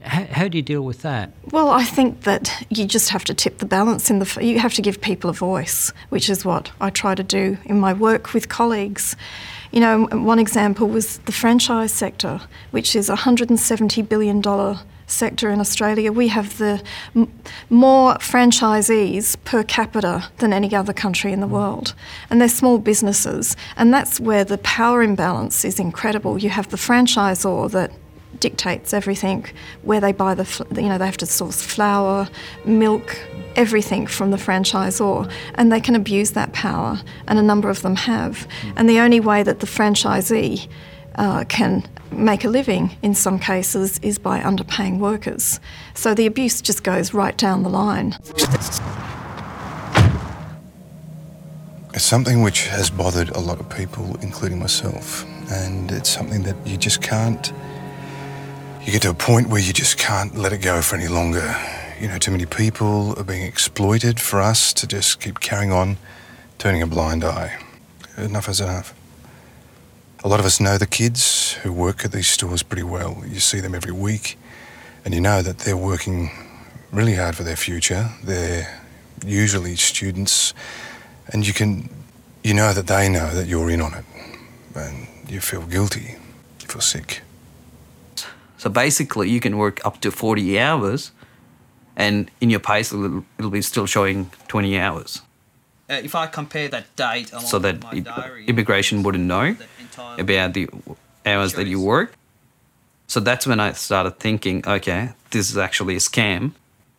how, 0.02 0.24
how, 0.26 0.48
do 0.48 0.56
you 0.56 0.62
deal 0.62 0.82
with 0.82 1.02
that? 1.02 1.32
Well, 1.50 1.70
I 1.70 1.84
think 1.84 2.22
that 2.22 2.64
you 2.70 2.86
just 2.86 3.08
have 3.10 3.24
to 3.24 3.34
tip 3.34 3.58
the 3.58 3.66
balance 3.66 4.10
in 4.10 4.20
the. 4.20 4.38
You 4.40 4.60
have 4.60 4.74
to 4.74 4.82
give 4.82 5.00
people 5.00 5.28
a 5.28 5.32
voice, 5.32 5.92
which 6.10 6.30
is 6.30 6.44
what 6.44 6.70
I 6.80 6.90
try 6.90 7.16
to 7.16 7.24
do 7.24 7.58
in 7.64 7.80
my 7.80 7.92
work 7.92 8.32
with 8.32 8.48
colleagues. 8.48 9.16
You 9.72 9.80
know, 9.80 10.06
one 10.12 10.38
example 10.38 10.88
was 10.88 11.18
the 11.18 11.32
franchise 11.32 11.92
sector, 11.92 12.40
which 12.70 12.96
is 12.96 13.10
a 13.10 13.16
$170 13.16 14.08
billion 14.08 14.42
sector 15.06 15.50
in 15.50 15.60
Australia. 15.60 16.12
We 16.12 16.28
have 16.28 16.56
the 16.58 16.82
m- 17.14 17.32
more 17.68 18.14
franchisees 18.14 19.36
per 19.44 19.62
capita 19.64 20.30
than 20.38 20.52
any 20.52 20.74
other 20.74 20.92
country 20.92 21.32
in 21.32 21.40
the 21.40 21.46
world, 21.46 21.94
and 22.30 22.40
they're 22.40 22.48
small 22.48 22.78
businesses, 22.78 23.56
and 23.76 23.92
that's 23.92 24.20
where 24.20 24.44
the 24.44 24.58
power 24.58 25.02
imbalance 25.02 25.64
is 25.64 25.80
incredible. 25.80 26.38
You 26.38 26.50
have 26.50 26.68
the 26.68 26.76
franchisor 26.76 27.70
that 27.72 27.90
dictates 28.40 28.94
everything 28.94 29.44
where 29.82 30.00
they 30.00 30.12
buy 30.12 30.34
the 30.34 30.66
you 30.76 30.88
know 30.88 30.98
they 30.98 31.06
have 31.06 31.16
to 31.16 31.26
source 31.26 31.60
flour 31.62 32.28
milk 32.64 33.16
everything 33.58 34.06
from 34.06 34.30
the 34.30 34.36
franchisor 34.36 35.30
and 35.56 35.72
they 35.72 35.80
can 35.80 35.96
abuse 35.96 36.30
that 36.30 36.52
power 36.52 37.00
and 37.26 37.38
a 37.40 37.42
number 37.42 37.68
of 37.68 37.82
them 37.82 37.96
have. 37.96 38.46
And 38.76 38.88
the 38.88 39.00
only 39.00 39.18
way 39.18 39.42
that 39.42 39.58
the 39.58 39.66
franchisee 39.66 40.68
uh, 41.16 41.44
can 41.48 41.84
make 42.12 42.44
a 42.44 42.48
living 42.48 42.96
in 43.02 43.14
some 43.14 43.38
cases 43.40 43.98
is 43.98 44.16
by 44.16 44.38
underpaying 44.40 44.98
workers. 44.98 45.58
So 45.94 46.14
the 46.14 46.26
abuse 46.26 46.62
just 46.62 46.84
goes 46.84 47.12
right 47.12 47.36
down 47.36 47.64
the 47.64 47.68
line. 47.68 48.16
It's 51.94 52.04
something 52.04 52.42
which 52.42 52.68
has 52.68 52.90
bothered 52.90 53.30
a 53.30 53.40
lot 53.40 53.58
of 53.58 53.68
people 53.68 54.16
including 54.22 54.60
myself. 54.60 55.26
And 55.50 55.90
it's 55.90 56.10
something 56.10 56.44
that 56.44 56.56
you 56.64 56.76
just 56.76 57.02
can't 57.02 57.52
you 58.88 58.92
get 58.92 59.02
to 59.02 59.10
a 59.10 59.14
point 59.14 59.50
where 59.50 59.60
you 59.60 59.74
just 59.74 59.98
can't 59.98 60.34
let 60.34 60.50
it 60.50 60.62
go 60.62 60.80
for 60.80 60.96
any 60.96 61.08
longer. 61.08 61.54
You 62.00 62.08
know, 62.08 62.16
too 62.16 62.30
many 62.30 62.46
people 62.46 63.14
are 63.18 63.22
being 63.22 63.42
exploited 63.42 64.18
for 64.18 64.40
us 64.40 64.72
to 64.72 64.86
just 64.86 65.20
keep 65.20 65.40
carrying 65.40 65.70
on, 65.70 65.98
turning 66.56 66.80
a 66.80 66.86
blind 66.86 67.22
eye. 67.22 67.58
Enough 68.16 68.48
is 68.48 68.62
enough. 68.62 68.94
A 70.24 70.28
lot 70.28 70.40
of 70.40 70.46
us 70.46 70.58
know 70.58 70.78
the 70.78 70.86
kids 70.86 71.52
who 71.62 71.70
work 71.70 72.02
at 72.02 72.12
these 72.12 72.28
stores 72.28 72.62
pretty 72.62 72.82
well. 72.82 73.22
You 73.28 73.40
see 73.40 73.60
them 73.60 73.74
every 73.74 73.92
week, 73.92 74.38
and 75.04 75.12
you 75.12 75.20
know 75.20 75.42
that 75.42 75.58
they're 75.58 75.76
working 75.76 76.30
really 76.90 77.16
hard 77.16 77.36
for 77.36 77.42
their 77.42 77.56
future. 77.56 78.08
They're 78.24 78.82
usually 79.22 79.76
students, 79.76 80.54
and 81.26 81.46
you 81.46 81.52
can, 81.52 81.90
you 82.42 82.54
know 82.54 82.72
that 82.72 82.86
they 82.86 83.10
know 83.10 83.34
that 83.34 83.48
you're 83.48 83.68
in 83.68 83.82
on 83.82 83.92
it, 83.92 84.06
and 84.74 85.06
you 85.28 85.42
feel 85.42 85.66
guilty, 85.66 86.16
you 86.62 86.66
feel 86.66 86.80
sick. 86.80 87.20
So 88.58 88.68
basically, 88.68 89.30
you 89.30 89.40
can 89.40 89.56
work 89.56 89.80
up 89.86 90.00
to 90.00 90.10
40 90.10 90.58
hours, 90.58 91.12
and 91.96 92.30
in 92.40 92.50
your 92.50 92.60
pay 92.60 92.80
it'll, 92.80 93.24
it'll 93.38 93.50
be 93.50 93.62
still 93.62 93.86
showing 93.86 94.30
20 94.48 94.78
hours. 94.78 95.22
Uh, 95.90 95.94
if 96.04 96.14
I 96.14 96.26
compare 96.26 96.68
that 96.68 96.94
date 96.96 97.28
so 97.28 97.58
that 97.60 97.82
it, 97.94 98.04
diary, 98.04 98.44
immigration 98.46 99.02
wouldn't 99.02 99.24
know 99.24 99.56
about 100.18 100.52
the 100.52 100.68
hours 101.24 101.54
that 101.54 101.66
you 101.66 101.80
work. 101.80 102.12
So 103.06 103.20
that's 103.20 103.46
when 103.46 103.58
I 103.58 103.72
started 103.72 104.18
thinking, 104.18 104.62
okay, 104.66 105.10
this 105.30 105.50
is 105.50 105.56
actually 105.56 105.94
a 105.94 105.98
scam. 105.98 106.52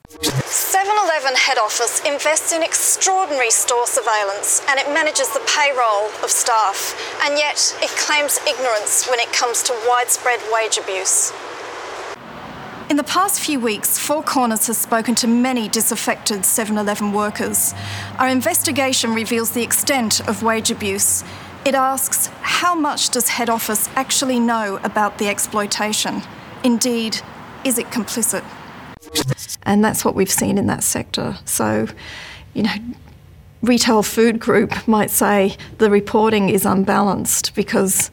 7 0.09 0.89
Eleven 1.03 1.35
head 1.35 1.59
office 1.59 2.01
invests 2.03 2.51
in 2.51 2.63
extraordinary 2.63 3.51
store 3.51 3.85
surveillance 3.85 4.63
and 4.67 4.79
it 4.79 4.87
manages 4.87 5.29
the 5.29 5.41
payroll 5.45 6.09
of 6.23 6.31
staff, 6.31 6.95
and 7.23 7.37
yet 7.37 7.75
it 7.81 7.91
claims 7.91 8.39
ignorance 8.47 9.07
when 9.07 9.19
it 9.19 9.31
comes 9.33 9.61
to 9.63 9.73
widespread 9.87 10.39
wage 10.51 10.79
abuse. 10.79 11.31
In 12.89 12.97
the 12.97 13.03
past 13.03 13.39
few 13.39 13.59
weeks, 13.59 13.99
Four 13.99 14.23
Corners 14.23 14.65
has 14.65 14.79
spoken 14.79 15.13
to 15.15 15.27
many 15.27 15.69
disaffected 15.69 16.43
7 16.43 16.75
Eleven 16.75 17.13
workers. 17.13 17.75
Our 18.17 18.27
investigation 18.27 19.13
reveals 19.13 19.51
the 19.51 19.61
extent 19.61 20.27
of 20.27 20.41
wage 20.41 20.71
abuse. 20.71 21.23
It 21.65 21.75
asks 21.75 22.31
how 22.41 22.73
much 22.73 23.11
does 23.11 23.29
head 23.29 23.47
office 23.47 23.87
actually 23.95 24.39
know 24.39 24.79
about 24.83 25.19
the 25.19 25.27
exploitation? 25.27 26.23
Indeed, 26.63 27.21
is 27.63 27.77
it 27.77 27.85
complicit? 27.91 28.43
And 29.61 29.85
that's 29.85 30.03
what 30.03 30.15
we've 30.15 30.31
seen 30.31 30.57
in 30.57 30.65
that 30.65 30.81
sector. 30.81 31.37
So, 31.45 31.85
you 32.55 32.63
know, 32.63 32.73
retail 33.61 34.01
food 34.01 34.39
group 34.39 34.87
might 34.87 35.11
say 35.11 35.55
the 35.77 35.91
reporting 35.91 36.49
is 36.49 36.65
unbalanced 36.65 37.53
because 37.53 38.09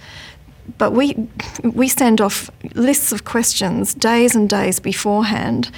but 0.78 0.92
we 0.92 1.28
we 1.62 1.88
send 1.88 2.20
off 2.20 2.50
lists 2.74 3.12
of 3.12 3.24
questions 3.24 3.94
days 3.94 4.34
and 4.34 4.48
days 4.48 4.80
beforehand. 4.80 5.70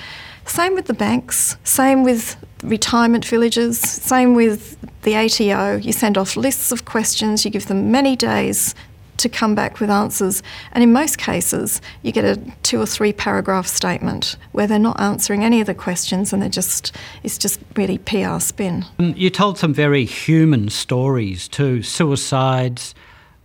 Same 0.44 0.74
with 0.74 0.86
the 0.86 0.94
banks, 0.94 1.56
same 1.64 2.04
with 2.04 2.36
retirement 2.62 3.24
villages, 3.24 3.78
same 3.78 4.34
with 4.34 4.76
the 5.02 5.14
ATO. 5.14 5.76
You 5.76 5.92
send 5.92 6.16
off 6.16 6.36
lists 6.36 6.72
of 6.72 6.84
questions, 6.84 7.44
you 7.44 7.50
give 7.50 7.66
them 7.66 7.90
many 7.90 8.16
days 8.16 8.74
to 9.18 9.28
come 9.28 9.54
back 9.54 9.80
with 9.80 9.90
answers. 9.90 10.42
And 10.72 10.82
in 10.82 10.92
most 10.92 11.18
cases, 11.18 11.80
you 12.02 12.12
get 12.12 12.24
a 12.24 12.40
two 12.62 12.80
or 12.80 12.86
three 12.86 13.12
paragraph 13.12 13.66
statement 13.66 14.36
where 14.52 14.66
they're 14.66 14.78
not 14.78 15.00
answering 15.00 15.44
any 15.44 15.60
of 15.60 15.66
the 15.66 15.74
questions 15.74 16.32
and 16.32 16.40
they're 16.40 16.48
just, 16.48 16.96
it's 17.22 17.36
just 17.36 17.60
really 17.76 17.98
PR 17.98 18.38
spin. 18.38 18.84
Um, 18.98 19.14
you 19.16 19.30
told 19.30 19.58
some 19.58 19.74
very 19.74 20.04
human 20.04 20.70
stories 20.70 21.48
too 21.48 21.82
suicides, 21.82 22.94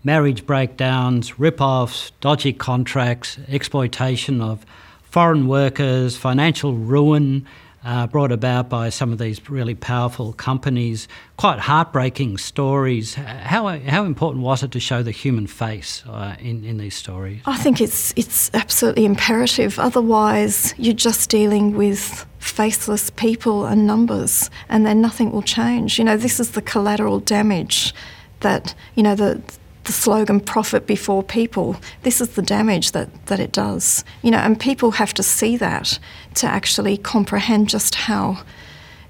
marriage 0.04 0.46
breakdowns, 0.46 1.40
rip-offs, 1.40 2.12
dodgy 2.20 2.54
contracts, 2.54 3.38
exploitation 3.48 4.42
of 4.42 4.66
foreign 5.02 5.48
workers, 5.48 6.18
financial 6.18 6.74
ruin 6.74 7.46
uh, 7.86 8.08
brought 8.08 8.32
about 8.32 8.70
by 8.70 8.90
some 8.90 9.12
of 9.12 9.18
these 9.18 9.50
really 9.50 9.76
powerful 9.76 10.32
companies. 10.34 11.08
Quite 11.38 11.60
heartbreaking 11.60 12.38
stories. 12.38 13.16
How, 13.16 13.68
how 13.80 14.06
important 14.06 14.44
was 14.44 14.64
it 14.64 14.72
to 14.72 14.80
show 14.80 15.04
the 15.04 15.12
human 15.12 15.48
face 15.48 16.02
uh, 16.08 16.36
in, 16.40 16.64
in 16.64 16.78
these 16.78 16.96
stories? 16.96 17.42
I 17.46 17.58
think 17.58 17.82
it's, 17.82 18.14
it's 18.16 18.50
absolutely 18.54 19.04
imperative. 19.04 19.80
Otherwise, 19.80 20.74
you're 20.78 20.94
just 20.94 21.30
dealing 21.30 21.76
with 21.76 22.26
faceless 22.40 23.10
people 23.10 23.66
and 23.66 23.86
numbers, 23.86 24.50
and 24.70 24.86
then 24.86 25.02
nothing 25.02 25.32
will 25.32 25.42
change. 25.42 26.00
You 26.00 26.06
know, 26.06 26.18
this 26.18 26.40
is 26.40 26.52
the 26.52 26.62
collateral 26.62 27.20
damage 27.20 27.94
that, 28.40 28.74
you 28.96 29.04
know, 29.04 29.16
the 29.16 29.42
the 29.86 29.92
slogan 29.92 30.40
profit 30.40 30.88
before 30.88 31.24
people 31.24 31.76
this 32.04 32.22
is 32.22 32.30
the 32.30 32.42
damage 32.42 32.92
that, 32.92 33.26
that 33.28 33.40
it 33.40 33.52
does 33.52 34.04
you 34.22 34.32
know 34.32 34.38
and 34.38 34.60
people 34.60 34.92
have 34.92 35.14
to 35.14 35.24
see 35.24 35.58
that 35.58 36.00
to 36.34 36.48
actually 36.48 36.98
comprehend 36.98 37.70
just 37.70 37.96
how 37.96 38.44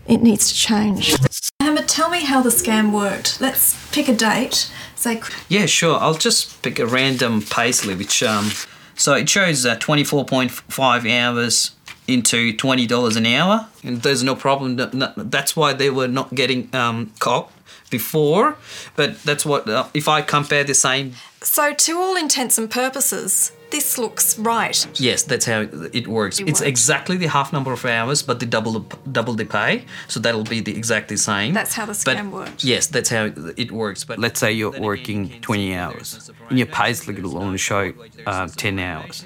it 0.08 0.22
needs 0.22 0.50
to 0.50 0.56
change. 0.56 1.16
Hamid, 1.62 1.88
tell 1.88 2.10
me 2.10 2.26
how 2.26 2.42
the 2.42 2.50
scam 2.50 2.92
worked. 2.92 3.40
Let's 3.40 3.78
pick 3.92 4.10
a 4.10 4.16
date. 4.16 4.70
Say 4.96 5.22
yeah 5.50 5.66
sure. 5.66 5.98
I'll 6.00 6.14
just 6.14 6.62
pick 6.62 6.80
a 6.80 6.86
random 6.86 7.42
paisley 7.42 7.96
which 7.96 8.24
um 8.24 8.52
so 8.96 9.14
it 9.14 9.28
shows 9.28 9.66
uh, 9.66 9.76
24.5 9.78 11.12
hours 11.12 11.72
into 12.08 12.54
$20 12.54 13.18
an 13.18 13.26
hour 13.26 13.68
and 13.84 14.02
there's 14.02 14.24
no 14.24 14.36
problem 14.36 14.76
that's 15.16 15.56
why 15.56 15.74
they 15.74 15.90
were 15.90 16.08
not 16.08 16.34
getting 16.36 16.70
um, 16.76 17.12
caught 17.20 17.52
before, 17.90 18.58
but 18.96 19.22
that's 19.24 19.46
what 19.46 19.70
uh, 19.70 19.86
if 19.94 20.08
I 20.08 20.22
compare 20.22 20.64
the 20.64 20.74
same 20.74 21.14
So, 21.44 21.74
to 21.74 21.98
all 22.00 22.16
intents 22.18 22.58
and 22.58 22.70
purposes, 22.70 23.52
this 23.70 23.98
looks 23.98 24.38
right. 24.40 24.88
Yes, 25.00 25.24
that's 25.24 25.46
how 25.46 25.68
it 25.94 26.08
works. 26.08 26.40
It 26.40 26.48
it's 26.50 26.60
works. 26.62 26.68
exactly 26.70 27.18
the 27.18 27.28
half 27.28 27.52
number 27.54 27.72
of 27.72 27.86
hours, 27.86 28.24
but 28.24 28.40
the 28.40 28.46
double 28.48 28.72
the, 28.80 28.98
double 29.12 29.34
the 29.36 29.46
pay. 29.46 29.86
So 30.08 30.20
that'll 30.20 30.44
be 30.44 30.60
the 30.62 30.76
exactly 30.76 31.18
same. 31.18 31.54
That's 31.54 31.74
how 31.76 31.86
the 31.86 31.94
But 32.06 32.18
scam 32.18 32.32
works. 32.32 32.64
Yes, 32.64 32.88
that's 32.88 33.10
how 33.10 33.26
it 33.58 33.72
works. 33.72 34.04
But 34.06 34.18
Let's 34.20 34.40
say 34.40 34.52
you're 34.54 34.80
working 34.80 35.30
20 35.42 35.76
hours. 35.76 36.32
and 36.50 36.58
your 36.58 36.68
payslip, 36.68 37.18
it'll 37.20 37.38
only 37.38 37.58
show 37.60 37.94
uh, 38.26 38.48
10 38.48 38.80
hours. 38.80 39.26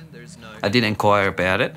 I 0.64 0.70
did 0.70 0.84
inquire 0.84 1.28
about 1.30 1.62
it. 1.62 1.76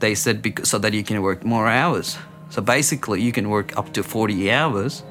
They 0.00 0.14
said 0.14 0.42
because, 0.42 0.68
so 0.68 0.78
that 0.78 0.92
you 0.92 1.02
can 1.02 1.22
work 1.22 1.44
more 1.44 1.68
hours. 1.68 2.16
So 2.50 2.62
basically, 2.62 3.20
you 3.20 3.32
can 3.32 3.50
work 3.50 3.76
up 3.76 3.92
to 3.94 4.02
40 4.02 4.50
hours, 4.50 5.02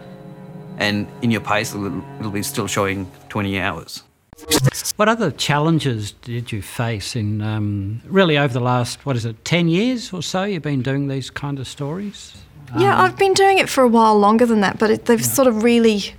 and 0.77 1.07
in 1.21 1.29
your 1.29 1.41
payslip, 1.41 1.85
it'll, 1.85 2.19
it'll 2.19 2.31
be 2.31 2.43
still 2.43 2.67
showing 2.67 3.09
20 3.29 3.59
hours. 3.59 4.03
What 4.95 5.09
other 5.09 5.31
challenges 5.31 6.11
did 6.11 6.51
you 6.51 6.61
face 6.61 7.15
in 7.15 7.41
um, 7.41 8.01
really 8.05 8.37
over 8.37 8.53
the 8.53 8.59
last, 8.59 9.05
what 9.05 9.15
is 9.15 9.25
it, 9.25 9.43
10 9.45 9.67
years 9.67 10.13
or 10.13 10.21
so? 10.21 10.43
You've 10.43 10.63
been 10.63 10.81
doing 10.81 11.07
these 11.07 11.29
kind 11.29 11.59
of 11.59 11.67
stories? 11.67 12.35
Yeah, 12.77 13.01
I've 13.01 13.17
been 13.17 13.33
doing 13.33 13.59
it 13.59 13.69
for 13.69 13.83
a 13.83 13.87
while 13.87 14.19
longer 14.19 14.45
than 14.45 14.61
that, 14.61 14.77
but 14.77 14.91
it, 14.91 15.05
they've 15.05 15.23
sort 15.23 15.47
of 15.47 15.63
really 15.63 16.15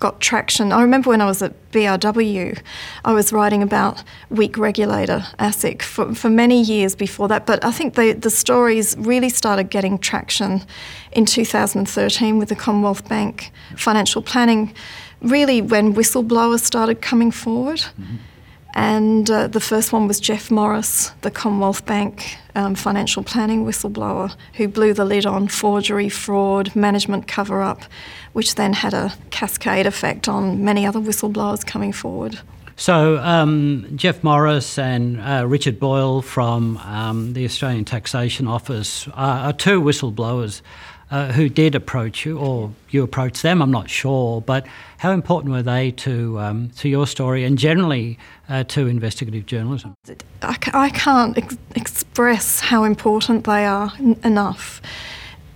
got 0.00 0.20
traction. 0.20 0.72
I 0.72 0.80
remember 0.82 1.10
when 1.10 1.20
I 1.20 1.26
was 1.26 1.42
at 1.42 1.52
BRW, 1.72 2.58
I 3.04 3.12
was 3.12 3.32
writing 3.32 3.62
about 3.62 4.02
weak 4.30 4.56
regulator 4.58 5.26
ASIC 5.38 5.82
for, 5.82 6.14
for 6.14 6.30
many 6.30 6.60
years 6.60 6.96
before 6.96 7.28
that, 7.28 7.46
but 7.46 7.62
I 7.64 7.70
think 7.70 7.94
the, 7.94 8.14
the 8.14 8.30
stories 8.30 8.96
really 8.98 9.28
started 9.28 9.70
getting 9.70 9.98
traction 9.98 10.62
in 11.12 11.26
2013 11.26 12.38
with 12.38 12.48
the 12.48 12.56
Commonwealth 12.56 13.08
Bank 13.08 13.52
financial 13.76 14.22
planning, 14.22 14.74
really 15.20 15.60
when 15.60 15.94
whistleblowers 15.94 16.60
started 16.60 17.02
coming 17.02 17.30
forward. 17.30 17.84
And 18.74 19.28
uh, 19.30 19.48
the 19.48 19.60
first 19.60 19.92
one 19.92 20.06
was 20.06 20.20
Jeff 20.20 20.50
Morris, 20.50 21.10
the 21.22 21.30
Commonwealth 21.30 21.84
Bank 21.86 22.36
um, 22.54 22.74
financial 22.74 23.22
planning 23.22 23.64
whistleblower, 23.64 24.34
who 24.54 24.68
blew 24.68 24.94
the 24.94 25.04
lid 25.04 25.26
on 25.26 25.48
forgery, 25.48 26.08
fraud, 26.08 26.74
management 26.76 27.26
cover 27.26 27.62
up, 27.62 27.82
which 28.32 28.54
then 28.54 28.72
had 28.72 28.94
a 28.94 29.12
cascade 29.30 29.86
effect 29.86 30.28
on 30.28 30.64
many 30.64 30.86
other 30.86 31.00
whistleblowers 31.00 31.64
coming 31.66 31.92
forward. 31.92 32.38
So, 32.76 33.18
um, 33.18 33.86
Jeff 33.94 34.24
Morris 34.24 34.78
and 34.78 35.20
uh, 35.20 35.44
Richard 35.46 35.78
Boyle 35.78 36.22
from 36.22 36.78
um, 36.78 37.34
the 37.34 37.44
Australian 37.44 37.84
Taxation 37.84 38.48
Office 38.48 39.06
are, 39.08 39.48
are 39.48 39.52
two 39.52 39.82
whistleblowers 39.82 40.62
uh, 41.10 41.32
who 41.32 41.48
did 41.48 41.74
approach 41.74 42.24
you, 42.24 42.38
or 42.38 42.72
you 42.90 43.02
approached 43.02 43.42
them, 43.42 43.60
I'm 43.60 43.70
not 43.70 43.90
sure. 43.90 44.40
But 44.40 44.66
how 44.98 45.10
important 45.10 45.52
were 45.52 45.62
they 45.62 45.90
to, 45.90 46.38
um, 46.38 46.70
to 46.78 46.88
your 46.88 47.06
story 47.06 47.44
and 47.44 47.58
generally 47.58 48.18
uh, 48.48 48.64
to 48.64 48.86
investigative 48.86 49.46
journalism? 49.46 49.94
I, 50.42 50.56
I 50.72 50.90
can't 50.90 51.36
ex- 51.36 51.58
express 51.74 52.60
how 52.60 52.84
important 52.84 53.44
they 53.44 53.66
are 53.66 53.92
n- 53.98 54.18
enough. 54.22 54.80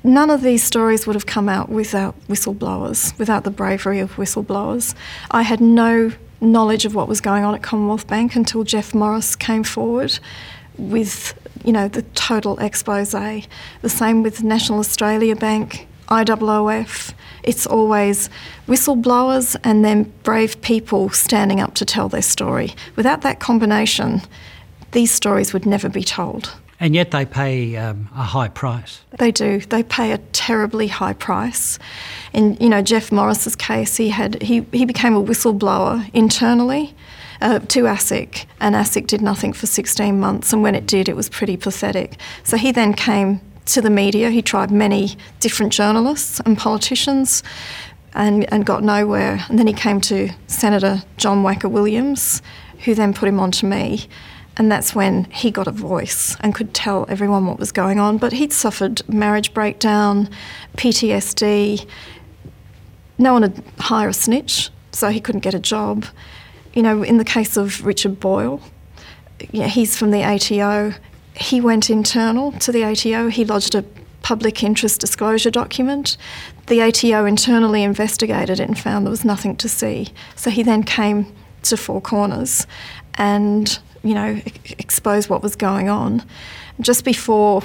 None 0.06 0.28
of 0.28 0.42
these 0.42 0.62
stories 0.62 1.06
would 1.06 1.16
have 1.16 1.24
come 1.24 1.48
out 1.48 1.70
without 1.70 2.14
whistleblowers, 2.28 3.18
without 3.18 3.44
the 3.44 3.50
bravery 3.50 4.00
of 4.00 4.16
whistleblowers. 4.16 4.94
I 5.30 5.40
had 5.42 5.62
no 5.62 6.12
knowledge 6.42 6.84
of 6.84 6.94
what 6.94 7.08
was 7.08 7.22
going 7.22 7.42
on 7.42 7.54
at 7.54 7.62
Commonwealth 7.62 8.06
Bank 8.06 8.36
until 8.36 8.64
Jeff 8.64 8.92
Morris 8.92 9.34
came 9.34 9.64
forward 9.64 10.18
with, 10.76 11.32
you 11.64 11.72
know, 11.72 11.88
the 11.88 12.02
total 12.14 12.58
expose. 12.58 13.12
The 13.12 13.48
same 13.86 14.22
with 14.22 14.42
National 14.42 14.78
Australia 14.78 15.36
Bank, 15.36 15.88
IOOF. 16.08 17.14
It's 17.42 17.66
always 17.66 18.28
whistleblowers 18.68 19.56
and 19.64 19.82
then 19.86 20.12
brave 20.22 20.60
people 20.60 21.08
standing 21.08 21.60
up 21.60 21.72
to 21.76 21.86
tell 21.86 22.10
their 22.10 22.20
story. 22.20 22.74
Without 22.94 23.22
that 23.22 23.40
combination, 23.40 24.20
these 24.92 25.10
stories 25.10 25.54
would 25.54 25.64
never 25.64 25.88
be 25.88 26.04
told. 26.04 26.54
And 26.80 26.94
yet 26.94 27.12
they 27.12 27.24
pay 27.24 27.76
um, 27.76 28.08
a 28.14 28.22
high 28.22 28.48
price. 28.48 29.00
They 29.18 29.30
do. 29.30 29.60
They 29.60 29.82
pay 29.82 30.12
a 30.12 30.18
terribly 30.32 30.88
high 30.88 31.12
price. 31.12 31.78
In 32.32 32.56
you 32.60 32.68
know 32.68 32.82
Jeff 32.82 33.12
Morris's 33.12 33.56
case, 33.56 33.96
he 33.96 34.08
had 34.08 34.42
he, 34.42 34.66
he 34.72 34.84
became 34.84 35.14
a 35.14 35.22
whistleblower 35.22 36.10
internally 36.12 36.94
uh, 37.40 37.60
to 37.60 37.84
ASIC, 37.84 38.46
and 38.60 38.74
ASIC 38.74 39.06
did 39.06 39.20
nothing 39.20 39.52
for 39.52 39.66
16 39.66 40.18
months. 40.18 40.52
And 40.52 40.62
when 40.62 40.74
it 40.74 40.86
did, 40.86 41.08
it 41.08 41.16
was 41.16 41.28
pretty 41.28 41.56
pathetic. 41.56 42.18
So 42.42 42.56
he 42.56 42.72
then 42.72 42.94
came 42.94 43.40
to 43.66 43.80
the 43.80 43.90
media. 43.90 44.30
He 44.30 44.42
tried 44.42 44.70
many 44.70 45.16
different 45.40 45.72
journalists 45.72 46.40
and 46.40 46.56
politicians. 46.58 47.42
And, 48.16 48.48
and 48.52 48.64
got 48.64 48.84
nowhere. 48.84 49.44
And 49.48 49.58
then 49.58 49.66
he 49.66 49.72
came 49.72 50.00
to 50.02 50.30
Senator 50.46 51.02
John 51.16 51.42
Wacka 51.42 51.68
Williams, 51.68 52.42
who 52.84 52.94
then 52.94 53.12
put 53.12 53.28
him 53.28 53.40
on 53.40 53.50
to 53.50 53.66
me. 53.66 54.06
And 54.56 54.70
that's 54.70 54.94
when 54.94 55.24
he 55.24 55.50
got 55.50 55.66
a 55.66 55.72
voice 55.72 56.36
and 56.40 56.54
could 56.54 56.74
tell 56.74 57.06
everyone 57.08 57.46
what 57.46 57.58
was 57.58 57.72
going 57.72 57.98
on. 57.98 58.18
But 58.18 58.32
he'd 58.32 58.52
suffered 58.52 59.06
marriage 59.08 59.52
breakdown, 59.52 60.28
PTSD. 60.76 61.86
No 63.18 63.32
one 63.32 63.42
would 63.42 63.62
hire 63.78 64.08
a 64.08 64.14
snitch, 64.14 64.70
so 64.92 65.08
he 65.08 65.20
couldn't 65.20 65.40
get 65.40 65.54
a 65.54 65.58
job. 65.58 66.06
You 66.72 66.82
know, 66.82 67.02
in 67.02 67.18
the 67.18 67.24
case 67.24 67.56
of 67.56 67.84
Richard 67.84 68.20
Boyle, 68.20 68.60
yeah, 69.50 69.66
he's 69.66 69.96
from 69.96 70.10
the 70.12 70.22
ATO. 70.22 70.94
He 71.36 71.60
went 71.60 71.90
internal 71.90 72.52
to 72.52 72.70
the 72.70 72.84
ATO. 72.84 73.28
He 73.28 73.44
lodged 73.44 73.74
a 73.74 73.84
public 74.22 74.62
interest 74.62 75.00
disclosure 75.00 75.50
document. 75.50 76.16
The 76.66 76.80
ATO 76.80 77.26
internally 77.26 77.82
investigated 77.82 78.58
it 78.58 78.66
and 78.68 78.78
found 78.78 79.04
there 79.04 79.10
was 79.10 79.24
nothing 79.24 79.56
to 79.56 79.68
see. 79.68 80.08
So 80.34 80.50
he 80.50 80.62
then 80.62 80.82
came 80.82 81.32
to 81.62 81.76
Four 81.76 82.00
Corners 82.00 82.66
and, 83.14 83.78
you 84.04 84.14
know, 84.14 84.40
expose 84.78 85.28
what 85.28 85.42
was 85.42 85.56
going 85.56 85.88
on. 85.88 86.22
Just 86.80 87.04
before 87.04 87.62